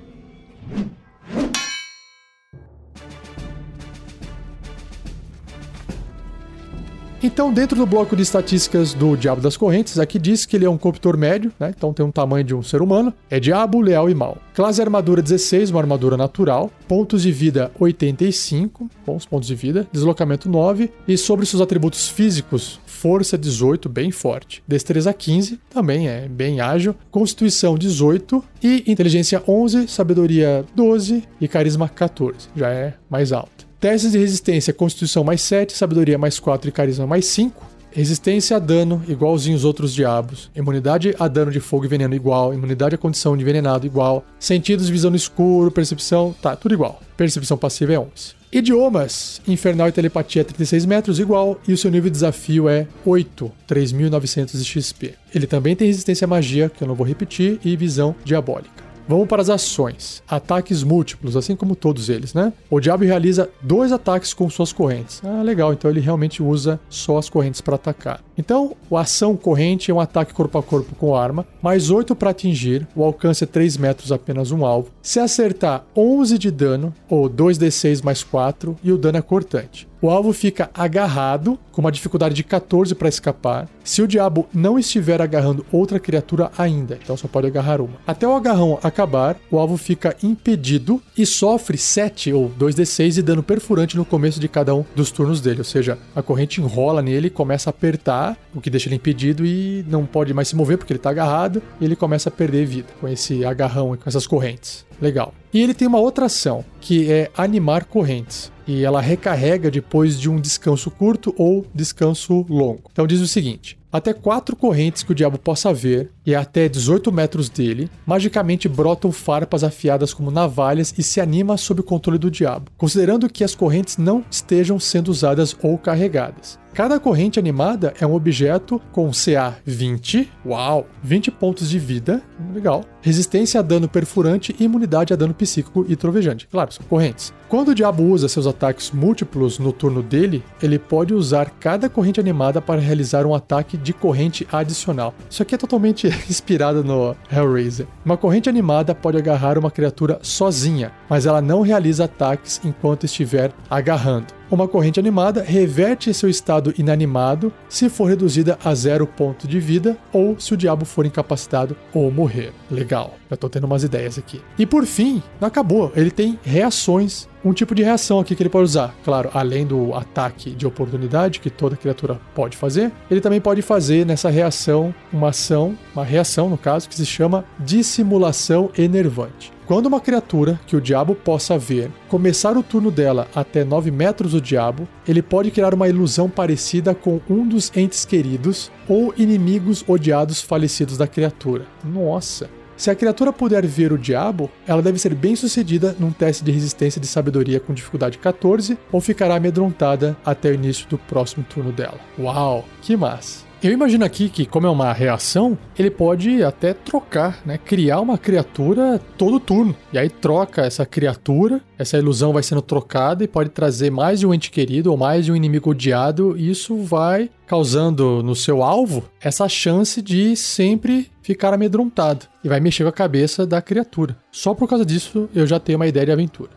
Então, 7.22 7.52
dentro 7.52 7.76
do 7.76 7.84
bloco 7.84 8.16
de 8.16 8.22
estatísticas 8.22 8.94
do 8.94 9.14
Diabo 9.14 9.42
das 9.42 9.54
Correntes, 9.54 9.98
aqui 9.98 10.18
diz 10.18 10.46
que 10.46 10.56
ele 10.56 10.64
é 10.64 10.70
um 10.70 10.78
corruptor 10.78 11.18
médio, 11.18 11.52
né? 11.60 11.70
Então 11.76 11.92
tem 11.92 12.04
um 12.04 12.10
tamanho 12.10 12.42
de 12.42 12.54
um 12.54 12.62
ser 12.62 12.80
humano. 12.80 13.12
É 13.28 13.38
diabo, 13.38 13.78
leal 13.78 14.08
e 14.08 14.14
mal. 14.14 14.38
Classe 14.54 14.80
armadura 14.80 15.20
16, 15.20 15.70
uma 15.70 15.80
armadura 15.80 16.16
natural. 16.16 16.70
Pontos 16.88 17.22
de 17.22 17.30
vida 17.30 17.70
85, 17.78 18.88
bons 19.06 19.26
pontos 19.26 19.48
de 19.48 19.54
vida. 19.54 19.86
Deslocamento 19.92 20.48
9. 20.48 20.90
E 21.06 21.18
sobre 21.18 21.44
seus 21.44 21.60
atributos 21.60 22.08
físicos, 22.08 22.80
força 22.86 23.36
18, 23.36 23.86
bem 23.86 24.10
forte. 24.10 24.62
Destreza 24.66 25.12
15, 25.12 25.60
também 25.68 26.08
é 26.08 26.26
bem 26.26 26.62
ágil. 26.62 26.94
Constituição 27.10 27.76
18 27.76 28.42
e 28.62 28.82
inteligência 28.86 29.42
11, 29.46 29.88
sabedoria 29.88 30.64
12 30.74 31.22
e 31.38 31.46
carisma 31.46 31.86
14. 31.86 32.48
Já 32.56 32.70
é 32.70 32.94
mais 33.10 33.30
alto. 33.30 33.59
Testes 33.80 34.12
de 34.12 34.18
resistência, 34.18 34.74
constituição 34.74 35.24
mais 35.24 35.40
7, 35.40 35.74
sabedoria 35.74 36.18
mais 36.18 36.38
4 36.38 36.68
e 36.68 36.72
carisma 36.72 37.06
mais 37.06 37.24
5. 37.24 37.70
resistência 37.92 38.56
a 38.56 38.60
dano 38.60 39.02
igualzinho 39.08 39.56
os 39.56 39.64
outros 39.64 39.94
diabos, 39.94 40.50
imunidade 40.54 41.16
a 41.18 41.26
dano 41.26 41.50
de 41.50 41.60
fogo 41.60 41.86
e 41.86 41.88
veneno 41.88 42.14
igual, 42.14 42.52
imunidade 42.52 42.94
à 42.94 42.98
condição 42.98 43.34
de 43.34 43.42
envenenado 43.42 43.86
igual, 43.86 44.22
sentidos, 44.38 44.88
visão 44.88 45.10
no 45.10 45.16
escuro, 45.16 45.70
percepção, 45.70 46.34
tá, 46.42 46.54
tudo 46.54 46.74
igual. 46.74 47.00
Percepção 47.16 47.56
passiva 47.56 47.94
é 47.94 47.98
11. 47.98 48.08
Idiomas, 48.52 49.40
Infernal 49.48 49.88
e 49.88 49.92
Telepatia 49.92 50.44
36 50.44 50.84
metros, 50.84 51.18
igual, 51.18 51.58
e 51.66 51.72
o 51.72 51.78
seu 51.78 51.90
nível 51.90 52.10
de 52.10 52.14
desafio 52.14 52.68
é 52.68 52.86
8, 53.06 53.50
3.900 53.66 54.62
XP. 54.62 55.14
Ele 55.34 55.46
também 55.46 55.74
tem 55.74 55.86
resistência 55.86 56.26
à 56.26 56.28
magia, 56.28 56.68
que 56.68 56.84
eu 56.84 56.88
não 56.88 56.94
vou 56.94 57.06
repetir, 57.06 57.58
e 57.64 57.76
visão 57.76 58.14
diabólica. 58.24 58.89
Vamos 59.10 59.26
para 59.26 59.42
as 59.42 59.50
ações. 59.50 60.22
Ataques 60.28 60.84
múltiplos, 60.84 61.36
assim 61.36 61.56
como 61.56 61.74
todos 61.74 62.08
eles, 62.08 62.32
né? 62.32 62.52
O 62.70 62.78
diabo 62.78 63.02
realiza 63.02 63.50
dois 63.60 63.90
ataques 63.90 64.32
com 64.32 64.48
suas 64.48 64.72
correntes. 64.72 65.20
Ah, 65.24 65.42
legal. 65.42 65.72
Então 65.72 65.90
ele 65.90 65.98
realmente 65.98 66.40
usa 66.40 66.78
só 66.88 67.18
as 67.18 67.28
correntes 67.28 67.60
para 67.60 67.74
atacar. 67.74 68.22
Então, 68.40 68.74
a 68.90 69.00
ação 69.00 69.36
corrente 69.36 69.90
é 69.90 69.94
um 69.94 70.00
ataque 70.00 70.32
corpo 70.32 70.56
a 70.56 70.62
corpo 70.62 70.94
com 70.94 71.14
arma, 71.14 71.46
mais 71.60 71.90
8 71.90 72.16
para 72.16 72.30
atingir, 72.30 72.88
o 72.96 73.04
alcance 73.04 73.44
é 73.44 73.46
3 73.46 73.76
metros 73.76 74.10
apenas 74.10 74.50
um 74.50 74.64
alvo. 74.64 74.88
Se 75.02 75.20
acertar 75.20 75.84
11 75.94 76.38
de 76.38 76.50
dano, 76.50 76.94
ou 77.06 77.28
2d6 77.28 78.02
mais 78.02 78.24
4, 78.24 78.78
e 78.82 78.90
o 78.90 78.96
dano 78.96 79.18
é 79.18 79.22
cortante. 79.22 79.90
O 80.02 80.08
alvo 80.08 80.32
fica 80.32 80.70
agarrado, 80.72 81.58
com 81.70 81.82
uma 81.82 81.92
dificuldade 81.92 82.34
de 82.34 82.42
14 82.42 82.94
para 82.94 83.10
escapar, 83.10 83.68
se 83.84 84.00
o 84.00 84.08
diabo 84.08 84.48
não 84.54 84.78
estiver 84.78 85.20
agarrando 85.20 85.66
outra 85.70 86.00
criatura 86.00 86.50
ainda, 86.56 86.98
então 87.02 87.18
só 87.18 87.28
pode 87.28 87.48
agarrar 87.48 87.82
uma. 87.82 87.98
Até 88.06 88.26
o 88.26 88.32
agarrão 88.32 88.78
acabar, 88.82 89.36
o 89.50 89.58
alvo 89.58 89.76
fica 89.76 90.16
impedido 90.22 91.02
e 91.18 91.26
sofre 91.26 91.76
7 91.76 92.32
ou 92.32 92.50
2d6 92.58 93.10
de 93.10 93.22
dano 93.22 93.42
perfurante 93.42 93.94
no 93.94 94.06
começo 94.06 94.40
de 94.40 94.48
cada 94.48 94.74
um 94.74 94.86
dos 94.96 95.10
turnos 95.10 95.38
dele, 95.38 95.58
ou 95.58 95.64
seja, 95.64 95.98
a 96.16 96.22
corrente 96.22 96.62
enrola 96.62 97.02
nele, 97.02 97.28
começa 97.28 97.68
a 97.68 97.72
apertar, 97.72 98.29
o 98.54 98.60
que 98.60 98.70
deixa 98.70 98.88
ele 98.88 98.96
impedido 98.96 99.44
e 99.44 99.84
não 99.88 100.06
pode 100.06 100.32
mais 100.34 100.48
se 100.48 100.56
mover 100.56 100.78
porque 100.78 100.92
ele 100.92 100.98
está 100.98 101.10
agarrado, 101.10 101.62
e 101.80 101.84
ele 101.84 101.96
começa 101.96 102.28
a 102.28 102.32
perder 102.32 102.66
vida 102.66 102.88
com 103.00 103.08
esse 103.08 103.44
agarrão 103.44 103.94
e 103.94 103.98
com 103.98 104.08
essas 104.08 104.26
correntes. 104.26 104.84
Legal. 105.00 105.34
E 105.52 105.60
ele 105.60 105.74
tem 105.74 105.88
uma 105.88 105.98
outra 105.98 106.26
ação, 106.26 106.64
que 106.80 107.10
é 107.10 107.30
animar 107.36 107.84
correntes. 107.84 108.52
E 108.66 108.84
ela 108.84 109.00
recarrega 109.00 109.70
depois 109.70 110.20
de 110.20 110.30
um 110.30 110.40
descanso 110.40 110.90
curto 110.90 111.34
ou 111.36 111.66
descanso 111.74 112.46
longo. 112.48 112.90
Então 112.92 113.06
diz 113.06 113.20
o 113.20 113.26
seguinte: 113.26 113.76
até 113.92 114.12
quatro 114.12 114.54
correntes 114.54 115.02
que 115.02 115.10
o 115.10 115.14
diabo 115.14 115.36
possa 115.36 115.74
ver, 115.74 116.12
e 116.24 116.34
até 116.34 116.68
18 116.68 117.10
metros 117.10 117.48
dele, 117.48 117.90
magicamente 118.06 118.68
brotam 118.68 119.10
farpas 119.10 119.64
afiadas 119.64 120.14
como 120.14 120.30
navalhas 120.30 120.94
e 120.96 121.02
se 121.02 121.20
anima 121.20 121.56
sob 121.56 121.80
o 121.80 121.84
controle 121.84 122.18
do 122.18 122.30
diabo, 122.30 122.70
considerando 122.78 123.28
que 123.28 123.42
as 123.42 123.54
correntes 123.54 123.96
não 123.96 124.24
estejam 124.30 124.78
sendo 124.78 125.08
usadas 125.08 125.56
ou 125.60 125.76
carregadas. 125.76 126.60
Cada 126.72 127.00
corrente 127.00 127.40
animada 127.40 127.92
é 128.00 128.06
um 128.06 128.14
objeto 128.14 128.80
com 128.92 129.10
CA 129.10 129.56
20, 129.64 130.30
uau, 130.46 130.86
20 131.02 131.32
pontos 131.32 131.68
de 131.68 131.80
vida, 131.80 132.22
legal, 132.54 132.84
resistência 133.02 133.58
a 133.58 133.62
dano 133.62 133.88
perfurante 133.88 134.54
e 134.56 134.64
imunidade 134.64 134.89
a 135.12 135.16
dano 135.16 135.34
psíquico 135.34 135.84
e 135.88 135.96
trovejante. 135.96 136.46
Claro, 136.46 136.72
são 136.72 136.84
correntes. 136.86 137.32
Quando 137.48 137.70
o 137.70 137.74
diabo 137.74 138.04
usa 138.04 138.28
seus 138.28 138.46
ataques 138.46 138.90
múltiplos 138.90 139.58
no 139.58 139.72
turno 139.72 140.02
dele, 140.02 140.42
ele 140.62 140.78
pode 140.78 141.12
usar 141.12 141.50
cada 141.58 141.88
corrente 141.88 142.20
animada 142.20 142.60
para 142.60 142.80
realizar 142.80 143.26
um 143.26 143.34
ataque 143.34 143.76
de 143.76 143.92
corrente 143.92 144.46
adicional. 144.52 145.14
Isso 145.28 145.42
aqui 145.42 145.54
é 145.54 145.58
totalmente 145.58 146.06
inspirado 146.30 146.84
no 146.84 147.16
Hellraiser. 147.30 147.86
Uma 148.04 148.16
corrente 148.16 148.48
animada 148.48 148.94
pode 148.94 149.16
agarrar 149.16 149.58
uma 149.58 149.70
criatura 149.70 150.18
sozinha, 150.22 150.92
mas 151.08 151.26
ela 151.26 151.40
não 151.40 151.62
realiza 151.62 152.04
ataques 152.04 152.60
enquanto 152.64 153.04
estiver 153.04 153.52
agarrando. 153.68 154.39
Uma 154.50 154.66
corrente 154.66 154.98
animada 154.98 155.44
reverte 155.44 156.12
seu 156.12 156.28
estado 156.28 156.74
inanimado 156.76 157.52
se 157.68 157.88
for 157.88 158.06
reduzida 158.06 158.58
a 158.64 158.74
zero 158.74 159.06
ponto 159.06 159.46
de 159.46 159.60
vida 159.60 159.96
ou 160.12 160.40
se 160.40 160.52
o 160.52 160.56
diabo 160.56 160.84
for 160.84 161.06
incapacitado 161.06 161.76
ou 161.94 162.10
morrer. 162.10 162.52
Legal, 162.68 163.14
já 163.30 163.36
tô 163.36 163.48
tendo 163.48 163.64
umas 163.64 163.84
ideias 163.84 164.18
aqui. 164.18 164.42
E 164.58 164.66
por 164.66 164.84
fim, 164.86 165.22
não 165.40 165.46
acabou, 165.46 165.92
ele 165.94 166.10
tem 166.10 166.36
reações 166.42 167.28
um 167.44 167.52
tipo 167.52 167.74
de 167.74 167.82
reação 167.82 168.18
aqui 168.18 168.34
que 168.34 168.42
ele 168.42 168.50
pode 168.50 168.64
usar. 168.64 168.94
Claro, 169.04 169.30
além 169.32 169.66
do 169.66 169.94
ataque 169.94 170.50
de 170.50 170.66
oportunidade 170.66 171.40
que 171.40 171.50
toda 171.50 171.76
criatura 171.76 172.20
pode 172.34 172.56
fazer, 172.56 172.92
ele 173.10 173.20
também 173.20 173.40
pode 173.40 173.62
fazer 173.62 174.04
nessa 174.04 174.30
reação 174.30 174.94
uma 175.12 175.28
ação, 175.28 175.76
uma 175.94 176.04
reação 176.04 176.48
no 176.48 176.58
caso, 176.58 176.88
que 176.88 176.94
se 176.94 177.06
chama 177.06 177.44
dissimulação 177.58 178.70
enervante. 178.76 179.52
Quando 179.66 179.86
uma 179.86 180.00
criatura 180.00 180.58
que 180.66 180.74
o 180.74 180.80
diabo 180.80 181.14
possa 181.14 181.56
ver 181.56 181.92
começar 182.08 182.56
o 182.56 182.62
turno 182.62 182.90
dela 182.90 183.28
até 183.32 183.64
9 183.64 183.90
metros 183.92 184.32
do 184.32 184.40
diabo, 184.40 184.88
ele 185.06 185.22
pode 185.22 185.52
criar 185.52 185.72
uma 185.72 185.88
ilusão 185.88 186.28
parecida 186.28 186.92
com 186.92 187.20
um 187.30 187.46
dos 187.46 187.70
entes 187.76 188.04
queridos 188.04 188.68
ou 188.88 189.14
inimigos 189.16 189.84
odiados 189.86 190.42
falecidos 190.42 190.98
da 190.98 191.06
criatura. 191.06 191.66
Nossa! 191.84 192.50
Se 192.80 192.90
a 192.90 192.94
criatura 192.94 193.30
puder 193.30 193.66
ver 193.66 193.92
o 193.92 193.98
diabo, 193.98 194.50
ela 194.66 194.80
deve 194.80 194.98
ser 194.98 195.14
bem 195.14 195.36
sucedida 195.36 195.94
num 196.00 196.10
teste 196.10 196.42
de 196.42 196.50
resistência 196.50 196.98
de 196.98 197.06
sabedoria 197.06 197.60
com 197.60 197.74
dificuldade 197.74 198.16
14 198.16 198.78
ou 198.90 199.02
ficará 199.02 199.36
amedrontada 199.36 200.16
até 200.24 200.48
o 200.48 200.54
início 200.54 200.88
do 200.88 200.96
próximo 200.96 201.44
turno 201.44 201.72
dela. 201.72 202.00
Uau, 202.18 202.64
que 202.80 202.96
massa! 202.96 203.50
Eu 203.62 203.70
imagino 203.70 204.06
aqui 204.06 204.30
que, 204.30 204.46
como 204.46 204.66
é 204.66 204.70
uma 204.70 204.90
reação, 204.90 205.58
ele 205.78 205.90
pode 205.90 206.42
até 206.42 206.72
trocar, 206.72 207.42
né? 207.44 207.58
Criar 207.58 208.00
uma 208.00 208.16
criatura 208.16 208.98
todo 209.18 209.38
turno. 209.38 209.76
E 209.92 209.98
aí 209.98 210.08
troca 210.08 210.62
essa 210.62 210.86
criatura, 210.86 211.60
essa 211.78 211.98
ilusão 211.98 212.32
vai 212.32 212.42
sendo 212.42 212.62
trocada 212.62 213.22
e 213.22 213.28
pode 213.28 213.50
trazer 213.50 213.90
mais 213.90 214.20
de 214.20 214.26
um 214.26 214.32
ente 214.32 214.50
querido 214.50 214.90
ou 214.90 214.96
mais 214.96 215.26
de 215.26 215.32
um 215.32 215.36
inimigo 215.36 215.72
odiado. 215.72 216.34
E 216.38 216.50
isso 216.50 216.78
vai 216.78 217.28
causando 217.46 218.22
no 218.22 218.34
seu 218.34 218.62
alvo 218.62 219.04
essa 219.20 219.46
chance 219.46 220.00
de 220.00 220.34
sempre 220.36 221.10
ficar 221.30 221.54
amedrontado. 221.54 222.26
E 222.42 222.48
vai 222.48 222.58
mexer 222.58 222.82
com 222.82 222.88
a 222.88 222.92
cabeça 222.92 223.46
da 223.46 223.62
criatura. 223.62 224.16
Só 224.32 224.52
por 224.52 224.68
causa 224.68 224.84
disso 224.84 225.28
eu 225.32 225.46
já 225.46 225.60
tenho 225.60 225.78
uma 225.78 225.86
ideia 225.86 226.06
de 226.06 226.12
aventura. 226.12 226.50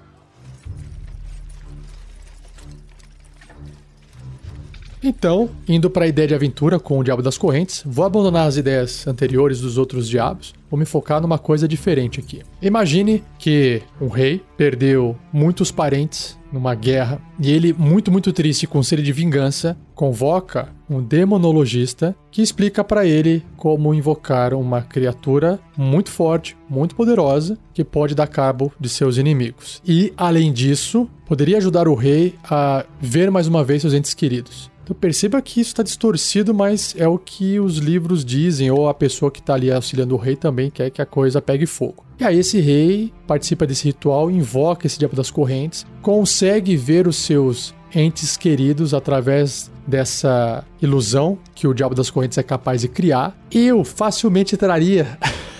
Então, 5.04 5.50
indo 5.68 5.90
para 5.90 6.06
a 6.06 6.08
ideia 6.08 6.30
de 6.30 6.34
aventura 6.34 6.80
com 6.80 6.98
o 6.98 7.04
Diabo 7.04 7.22
das 7.22 7.38
Correntes, 7.38 7.84
vou 7.86 8.06
abandonar 8.06 8.48
as 8.48 8.56
ideias 8.56 9.06
anteriores 9.06 9.60
dos 9.60 9.78
outros 9.78 10.08
diabos, 10.08 10.56
vou 10.72 10.80
me 10.80 10.86
focar 10.86 11.22
numa 11.22 11.38
coisa 11.38 11.68
diferente 11.68 12.22
aqui. 12.22 12.42
Imagine 12.62 13.22
que 13.38 13.82
um 14.00 14.08
rei 14.08 14.42
perdeu 14.56 15.16
muitos 15.32 15.72
parentes 15.72 16.40
numa 16.54 16.76
guerra 16.76 17.20
e 17.40 17.52
ele, 17.52 17.74
muito, 17.74 18.12
muito 18.12 18.32
triste, 18.32 18.68
com 18.68 18.84
sede 18.84 19.02
de 19.02 19.12
vingança, 19.12 19.76
convoca 19.96 20.70
um 20.90 21.02
demonologista 21.02 22.16
que 22.32 22.42
explica 22.42 22.84
para 22.84 23.06
ele 23.06 23.44
como 23.58 23.94
invocar 23.94 24.54
uma 24.54 24.82
criatura 24.82 25.60
muito 25.76 26.12
forte, 26.12 26.56
muito 26.70 26.96
poderosa, 26.96 27.58
que 27.74 27.84
pode 27.84 28.14
dar 28.14 28.28
cabo 28.28 28.72
de 28.80 28.88
seus 28.88 29.18
inimigos. 29.18 29.82
E, 29.86 30.14
além 30.16 30.54
disso, 30.54 31.10
poderia 31.26 31.58
ajudar 31.58 31.88
o 31.88 31.96
rei 31.96 32.36
a 32.44 32.86
ver 33.02 33.32
mais 33.32 33.48
uma 33.48 33.64
vez 33.64 33.82
seus 33.82 33.94
entes 33.94 34.14
queridos. 34.14 34.72
Então 34.84 34.96
perceba 34.96 35.42
que 35.42 35.62
isso 35.62 35.70
está 35.70 35.82
distorcido, 35.82 36.54
mas 36.54 36.94
é 36.98 37.08
o 37.08 37.18
que 37.18 37.58
os 37.60 37.78
livros 37.78 38.26
dizem, 38.26 38.70
ou 38.70 38.90
a 38.90 38.94
pessoa 38.94 39.32
que 39.32 39.40
está 39.40 39.54
ali 39.54 39.72
auxiliando 39.72 40.14
o 40.14 40.18
rei 40.18 40.36
também 40.36 40.70
quer 40.70 40.90
que 40.90 41.02
a 41.02 41.06
coisa 41.06 41.42
pegue 41.42 41.66
fogo. 41.66 42.03
E 42.24 42.26
aí 42.26 42.40
esse 42.40 42.62
rei 42.62 43.12
participa 43.28 43.68
desse 43.68 43.84
ritual, 43.84 44.32
invoca 44.32 44.88
esse 44.88 44.98
diabo 44.98 45.14
das 45.14 45.30
correntes, 45.30 45.86
consegue 46.02 46.78
ver 46.78 47.06
os 47.06 47.18
seus 47.18 47.76
entes 47.94 48.38
queridos 48.38 48.94
através 48.94 49.70
dessa 49.86 50.64
ilusão 50.82 51.38
que 51.54 51.68
o 51.68 51.74
diabo 51.74 51.94
das 51.94 52.10
correntes 52.10 52.38
é 52.38 52.44
capaz 52.44 52.80
de 52.80 52.88
criar. 52.88 53.38
Eu 53.52 53.84
facilmente 53.84 54.56
traria 54.56 55.20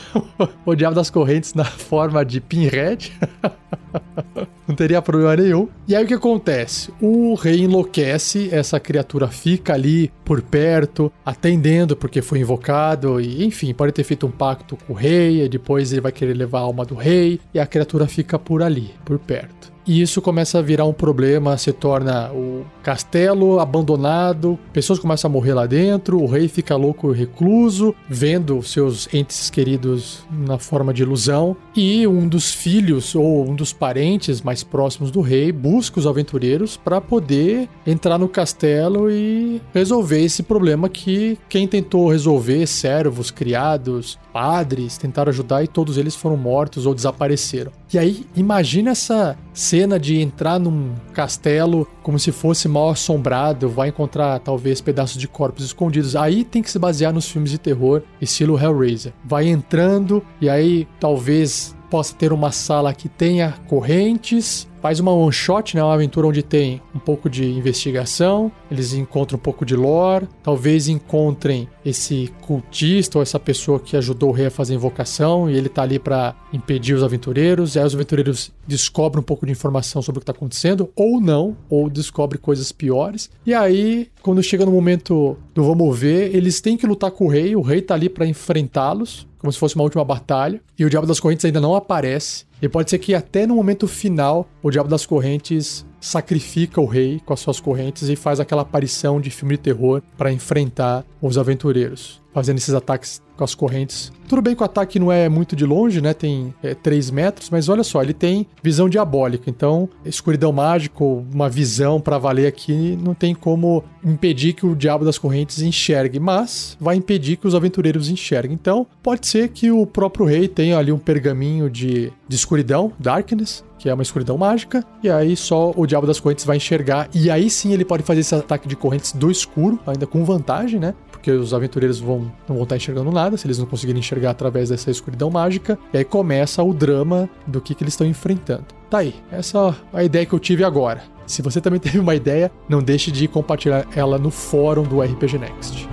o 0.66 0.76
diabo 0.76 0.96
das 0.96 1.10
correntes 1.10 1.54
na 1.54 1.66
forma 1.66 2.24
de 2.24 2.40
Pinhead. 2.40 3.12
Não 4.68 4.76
teria 4.76 5.02
problema 5.02 5.36
nenhum. 5.36 5.68
E 5.88 5.96
aí 5.96 6.04
o 6.04 6.08
que 6.08 6.14
acontece? 6.14 6.92
O 7.02 7.36
rei 7.36 7.62
enlouquece, 7.62 8.50
essa 8.52 8.80
criatura 8.80 9.28
fica 9.28 9.74
ali 9.74 10.12
por 10.24 10.42
perto, 10.42 11.12
atendendo 11.26 11.96
porque 11.96 12.22
foi 12.22 12.40
invocado, 12.40 13.20
e 13.20 13.44
enfim, 13.44 13.74
pode 13.74 13.92
ter 13.92 14.04
feito 14.04 14.26
um 14.26 14.32
pacto 14.32 14.78
com 14.78 14.94
o 14.94 14.96
rei, 14.96 15.44
e 15.44 15.50
depois 15.50 15.92
ele 15.92 16.02
vai 16.02 16.12
querer 16.12 16.34
levar 16.34 16.60
a 16.60 16.64
alma 16.64 16.86
do 16.86 16.96
rei, 16.96 17.40
e 17.54 17.60
a 17.60 17.68
criatura 17.68 18.08
fica 18.08 18.40
por 18.40 18.64
ali, 18.64 18.92
por 19.04 19.20
perto. 19.20 19.73
E 19.86 20.02
isso 20.02 20.22
começa 20.22 20.60
a 20.60 20.62
virar 20.62 20.86
um 20.86 20.94
problema, 20.94 21.58
se 21.58 21.74
torna 21.74 22.32
o 22.32 22.66
castelo 22.82 23.60
abandonado, 23.60 24.58
pessoas 24.72 24.98
começam 24.98 25.30
a 25.30 25.32
morrer 25.32 25.54
lá 25.54 25.66
dentro, 25.66 26.22
o 26.22 26.26
rei 26.26 26.48
fica 26.48 26.76
louco 26.76 27.14
e 27.14 27.18
recluso, 27.18 27.94
vendo 28.10 28.62
seus 28.64 29.14
entes 29.14 29.50
queridos 29.50 30.26
na 30.32 30.58
forma 30.58 30.94
de 30.94 31.02
ilusão, 31.02 31.56
e 31.76 32.08
um 32.08 32.28
dos 32.28 32.54
filhos 32.54 33.14
ou 33.14 33.50
um 33.50 33.56
dos 33.56 33.74
parentes 33.74 34.42
mais 34.42 34.64
próximos 34.64 35.12
do 35.12 35.20
rei 35.20 35.52
busca 35.52 36.00
os 36.00 36.08
aventureiros 36.08 36.78
para 36.78 37.02
poder 37.02 37.68
entrar 37.86 38.18
no 38.18 38.30
castelo 38.30 39.12
e 39.12 39.62
resolver 39.74 40.24
esse 40.24 40.44
problema 40.44 40.88
que 40.88 41.38
quem 41.50 41.68
tentou 41.68 42.10
resolver, 42.10 42.66
servos, 42.68 43.32
criados, 43.32 44.18
padres 44.34 44.98
tentaram 44.98 45.30
ajudar 45.30 45.64
e 45.64 45.68
todos 45.68 45.98
eles 45.98 46.16
foram 46.16 46.36
mortos 46.36 46.88
ou 46.88 46.96
desapareceram. 46.96 47.72
E 47.94 48.00
aí, 48.00 48.26
imagina 48.36 48.92
essa 48.92 49.38
cena 49.54 50.00
de 50.00 50.20
entrar 50.20 50.60
num 50.60 50.94
castelo 51.14 51.88
como 52.02 52.18
se 52.18 52.32
fosse 52.32 52.68
mal 52.68 52.90
assombrado, 52.90 53.70
vai 53.70 53.90
encontrar 53.90 54.40
talvez 54.40 54.82
pedaços 54.82 55.18
de 55.18 55.28
corpos 55.28 55.64
escondidos. 55.64 56.16
Aí 56.16 56.44
tem 56.44 56.64
que 56.64 56.72
se 56.72 56.80
basear 56.80 57.14
nos 57.14 57.30
filmes 57.30 57.52
de 57.52 57.60
terror, 57.60 58.02
estilo 58.20 58.60
Hellraiser. 58.60 59.14
Vai 59.24 59.48
entrando 59.48 60.24
e 60.42 60.50
aí 60.50 60.88
talvez 61.00 61.76
possa 61.90 62.16
ter 62.16 62.34
uma 62.34 62.52
sala 62.52 62.92
que 62.92 63.08
tenha 63.08 63.54
correntes, 63.68 64.68
faz 64.84 65.00
uma 65.00 65.14
one 65.14 65.32
shot, 65.32 65.78
né, 65.78 65.82
uma 65.82 65.94
aventura 65.94 66.28
onde 66.28 66.44
tem 66.44 66.82
um 66.94 67.00
pouco 67.00 67.30
de 67.30 67.46
investigação, 67.46 68.52
eles 68.70 68.92
encontram 68.92 69.38
um 69.38 69.42
pouco 69.42 69.66
de 69.66 69.78
lore, 69.78 70.28
talvez 70.44 70.90
encontrem 70.90 71.70
esse 71.86 72.30
cultista 72.42 73.18
ou 73.18 73.22
essa 73.22 73.40
pessoa 73.40 73.80
que 73.80 73.96
ajudou 73.96 74.32
o 74.32 74.34
rei 74.34 74.48
a 74.48 74.52
fazer 74.52 74.74
a 74.74 74.76
invocação 74.76 75.50
e 75.50 75.56
ele 75.56 75.70
tá 75.70 75.84
ali 75.84 76.00
para 76.00 76.36
impedir 76.52 76.96
os 76.96 77.02
aventureiros, 77.02 77.76
e 77.76 77.80
aí 77.80 77.86
os 77.86 77.96
aventureiros 77.96 78.52
descobrem 78.68 79.22
um 79.22 79.26
pouco 79.26 79.46
de 79.46 79.54
informação 79.54 80.02
sobre 80.02 80.20
o 80.20 80.22
que 80.22 80.26
tá 80.26 80.34
acontecendo 80.34 80.90
ou 80.98 81.22
não, 81.22 81.56
ou 81.70 81.90
descobrem 81.90 82.42
coisas 82.42 82.74
piores. 82.74 83.30
E 83.46 83.54
aí, 83.54 84.10
quando 84.22 84.44
chega 84.44 84.66
no 84.66 84.72
momento 84.74 85.38
do 85.56 85.64
vamos 85.64 85.98
ver, 85.98 86.36
eles 86.36 86.60
têm 86.60 86.76
que 86.76 86.86
lutar 86.86 87.12
com 87.12 87.28
o 87.28 87.30
rei, 87.30 87.56
o 87.56 87.62
rei 87.62 87.82
tá 87.82 87.94
ali 87.94 88.10
para 88.10 88.26
enfrentá-los 88.26 89.32
como 89.44 89.52
se 89.52 89.60
fosse 89.60 89.76
uma 89.76 89.84
última 89.84 90.06
batalha, 90.06 90.62
e 90.80 90.86
o 90.86 90.90
Diabo 90.90 91.06
das 91.06 91.20
Correntes 91.20 91.44
ainda 91.44 91.60
não 91.60 91.76
aparece. 91.76 92.46
E 92.62 92.70
pode 92.70 92.90
ser 92.90 92.98
que 92.98 93.14
até 93.14 93.46
no 93.46 93.56
momento 93.56 93.90
final 93.90 94.48
o 94.62 94.72
Diabo 94.72 94.88
das 94.88 95.06
Correntes 95.06 95.86
sacrifica 96.00 96.80
o 96.80 96.86
rei 96.86 97.22
com 97.26 97.34
as 97.34 97.42
suas 97.42 97.60
correntes 97.60 98.08
e 98.08 98.16
faz 98.16 98.40
aquela 98.40 98.62
aparição 98.62 99.20
de 99.20 99.30
filme 99.30 99.58
de 99.58 99.64
terror 99.64 100.02
para 100.18 100.32
enfrentar 100.32 101.04
os 101.22 101.38
aventureiros, 101.38 102.22
fazendo 102.34 102.58
esses 102.58 102.74
ataques 102.74 103.22
com 103.36 103.44
as 103.44 103.56
correntes. 103.56 104.12
Tudo 104.28 104.42
bem 104.42 104.56
que 104.56 104.62
o 104.62 104.66
ataque 104.66 105.00
não 105.00 105.12
é 105.12 105.28
muito 105.28 105.56
de 105.56 105.66
longe, 105.66 106.02
né? 106.02 106.14
Tem 106.14 106.54
é, 106.64 106.74
3 106.74 107.12
metros, 107.12 107.50
mas 107.50 107.70
olha 107.70 107.84
só, 107.84 108.02
ele 108.02 108.14
tem 108.14 108.48
visão 108.62 108.88
diabólica. 108.88 109.50
Então, 109.50 109.90
escuridão 110.06 110.52
mágico, 110.52 111.26
uma 111.32 111.50
visão 111.50 112.00
para 112.00 112.18
valer 112.18 112.48
aqui, 112.48 112.98
não 113.02 113.14
tem 113.14 113.36
como 113.36 113.84
impedir 114.04 114.54
que 114.54 114.66
o 114.66 114.76
diabo 114.76 115.06
das 115.06 115.18
correntes 115.18 115.62
enxergue, 115.62 116.20
mas 116.20 116.78
vai 116.80 116.96
impedir 116.96 117.38
que 117.38 117.48
os 117.48 117.56
aventureiros 117.56 118.10
enxerguem. 118.10 118.54
Então, 118.54 118.88
pode 119.02 119.28
ser 119.28 119.50
que 119.50 119.72
o 119.72 119.86
próprio 119.86 120.26
rei 120.26 120.48
tenha 120.48 120.78
ali 120.78 120.92
um 120.92 120.98
pergaminho 120.98 121.70
de, 121.70 122.12
de 122.28 122.36
escuridão, 122.36 122.92
darkness, 123.00 123.64
que 123.78 123.90
é 123.90 123.94
uma 123.94 124.04
escuridão 124.04 124.38
mágica, 124.38 124.82
e 125.04 125.10
aí 125.10 125.36
só 125.36 125.74
o 125.76 125.86
Diabo 125.86 126.08
das 126.08 126.18
Correntes 126.18 126.46
vai 126.46 126.56
enxergar, 126.56 127.10
e 127.14 127.30
aí 127.30 127.50
sim 127.50 127.74
ele 127.74 127.84
pode 127.84 128.02
fazer 128.02 128.22
esse 128.22 128.34
ataque 128.34 128.66
de 128.66 128.78
correntes 128.78 129.12
do 129.12 129.30
escuro, 129.30 129.78
ainda 129.86 130.08
com 130.08 130.24
vantagem, 130.24 130.80
né? 130.80 130.94
Porque 131.24 131.32
os 131.32 131.54
aventureiros 131.54 132.02
vão, 132.02 132.30
não 132.50 132.56
vão 132.58 132.64
estar 132.64 132.76
enxergando 132.76 133.10
nada, 133.10 133.38
se 133.38 133.48
eles 133.48 133.58
não 133.58 133.66
conseguirem 133.66 134.02
enxergar 134.02 134.32
através 134.32 134.68
dessa 134.68 134.92
escuridão 134.92 135.32
mágica, 135.32 135.80
e 135.94 135.98
aí 135.98 136.04
começa 136.04 136.62
o 136.62 136.74
drama 136.74 137.30
do 137.48 137.62
que, 137.62 137.74
que 137.74 137.82
eles 137.82 137.94
estão 137.94 138.06
enfrentando. 138.06 138.66
Tá 138.90 138.98
aí, 138.98 139.16
essa 139.32 139.74
é 139.94 140.00
a 140.00 140.04
ideia 140.04 140.26
que 140.26 140.34
eu 140.34 140.40
tive 140.40 140.66
agora. 140.66 141.02
Se 141.26 141.42
você 141.42 141.62
também 141.62 141.80
teve 141.82 141.98
uma 141.98 142.14
ideia, 142.14 142.52
não 142.68 142.84
deixe 142.84 143.10
de 143.10 143.26
compartilhar 143.30 143.88
ela 143.96 144.18
no 144.18 144.30
fórum 144.30 144.84
do 144.84 145.02
RPG 145.02 145.38
Next. 145.38 145.88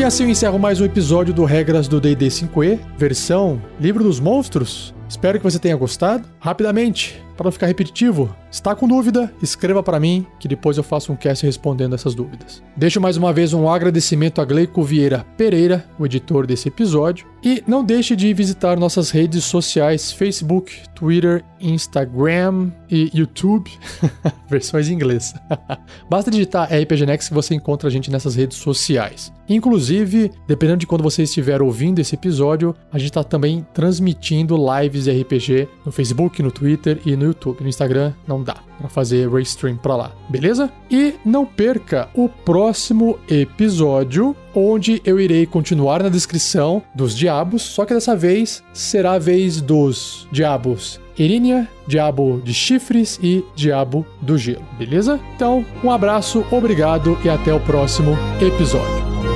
E 0.00 0.02
assim 0.02 0.24
eu 0.24 0.30
encerro 0.30 0.58
mais 0.58 0.80
um 0.80 0.86
episódio 0.86 1.34
do 1.34 1.44
Regras 1.44 1.86
do 1.86 2.00
D&D 2.00 2.28
5e, 2.28 2.80
versão 2.96 3.60
Livro 3.78 4.02
dos 4.02 4.18
Monstros. 4.18 4.94
Espero 5.06 5.38
que 5.38 5.44
você 5.44 5.58
tenha 5.58 5.76
gostado. 5.76 6.26
Rapidamente, 6.38 7.22
para 7.36 7.44
não 7.44 7.52
ficar 7.52 7.66
repetitivo, 7.66 8.34
está 8.50 8.74
com 8.74 8.88
dúvida? 8.88 9.30
Escreva 9.42 9.82
para 9.82 10.00
mim 10.00 10.26
que 10.38 10.48
depois 10.48 10.78
eu 10.78 10.82
faço 10.82 11.12
um 11.12 11.16
cast 11.16 11.44
respondendo 11.44 11.94
essas 11.94 12.14
dúvidas. 12.14 12.62
Deixo 12.74 12.98
mais 12.98 13.18
uma 13.18 13.30
vez 13.30 13.52
um 13.52 13.68
agradecimento 13.68 14.40
a 14.40 14.44
Gleico 14.46 14.82
Vieira 14.82 15.26
Pereira, 15.36 15.84
o 15.98 16.06
editor 16.06 16.46
desse 16.46 16.68
episódio, 16.68 17.26
e 17.42 17.62
não 17.66 17.84
deixe 17.84 18.14
de 18.14 18.32
visitar 18.34 18.78
nossas 18.78 19.10
redes 19.10 19.44
sociais: 19.44 20.12
Facebook, 20.12 20.72
Twitter, 20.94 21.44
Instagram 21.60 22.70
e 22.90 23.10
YouTube, 23.14 23.70
versões 24.48 24.88
em 24.88 24.94
inglês. 24.94 25.34
Basta 26.08 26.30
digitar 26.30 26.68
RPG 26.72 27.06
Next 27.06 27.30
que 27.30 27.34
você 27.34 27.54
encontra 27.54 27.88
a 27.88 27.90
gente 27.90 28.10
nessas 28.10 28.34
redes 28.34 28.58
sociais. 28.58 29.32
Inclusive, 29.48 30.30
dependendo 30.46 30.78
de 30.78 30.86
quando 30.86 31.02
você 31.02 31.22
estiver 31.24 31.60
ouvindo 31.60 31.98
esse 31.98 32.14
episódio, 32.14 32.74
a 32.92 32.98
gente 32.98 33.10
está 33.10 33.24
também 33.24 33.66
transmitindo 33.74 34.56
lives 34.56 35.04
de 35.04 35.22
RPG 35.22 35.68
no 35.84 35.90
Facebook, 35.90 36.42
no 36.42 36.52
Twitter 36.52 37.00
e 37.04 37.16
no 37.16 37.24
YouTube. 37.24 37.60
No 37.60 37.68
Instagram 37.68 38.12
não 38.28 38.42
dá 38.42 38.56
para 38.78 38.88
fazer 38.88 39.28
restream 39.28 39.76
para 39.76 39.96
lá, 39.96 40.12
beleza? 40.28 40.70
E 40.90 41.14
não 41.24 41.44
perca 41.44 42.08
o 42.14 42.28
próximo 42.28 43.18
episódio, 43.28 44.34
onde 44.54 45.00
eu 45.04 45.20
irei 45.20 45.46
continuar 45.46 46.02
na 46.02 46.08
descrição 46.08 46.82
dos 46.94 47.16
diabos, 47.16 47.62
só 47.62 47.84
que 47.84 47.94
dessa 47.94 48.16
vez 48.16 48.62
será 48.72 49.12
a 49.12 49.18
vez 49.18 49.60
dos 49.60 50.28
diabos 50.32 51.00
Irinia, 51.18 51.68
Diabo 51.86 52.40
de 52.42 52.54
Chifres 52.54 53.20
e 53.22 53.44
Diabo 53.54 54.06
do 54.22 54.38
Gelo, 54.38 54.64
beleza? 54.78 55.20
Então, 55.36 55.64
um 55.84 55.90
abraço, 55.90 56.44
obrigado 56.50 57.18
e 57.22 57.28
até 57.28 57.52
o 57.52 57.60
próximo 57.60 58.16
episódio. 58.40 59.29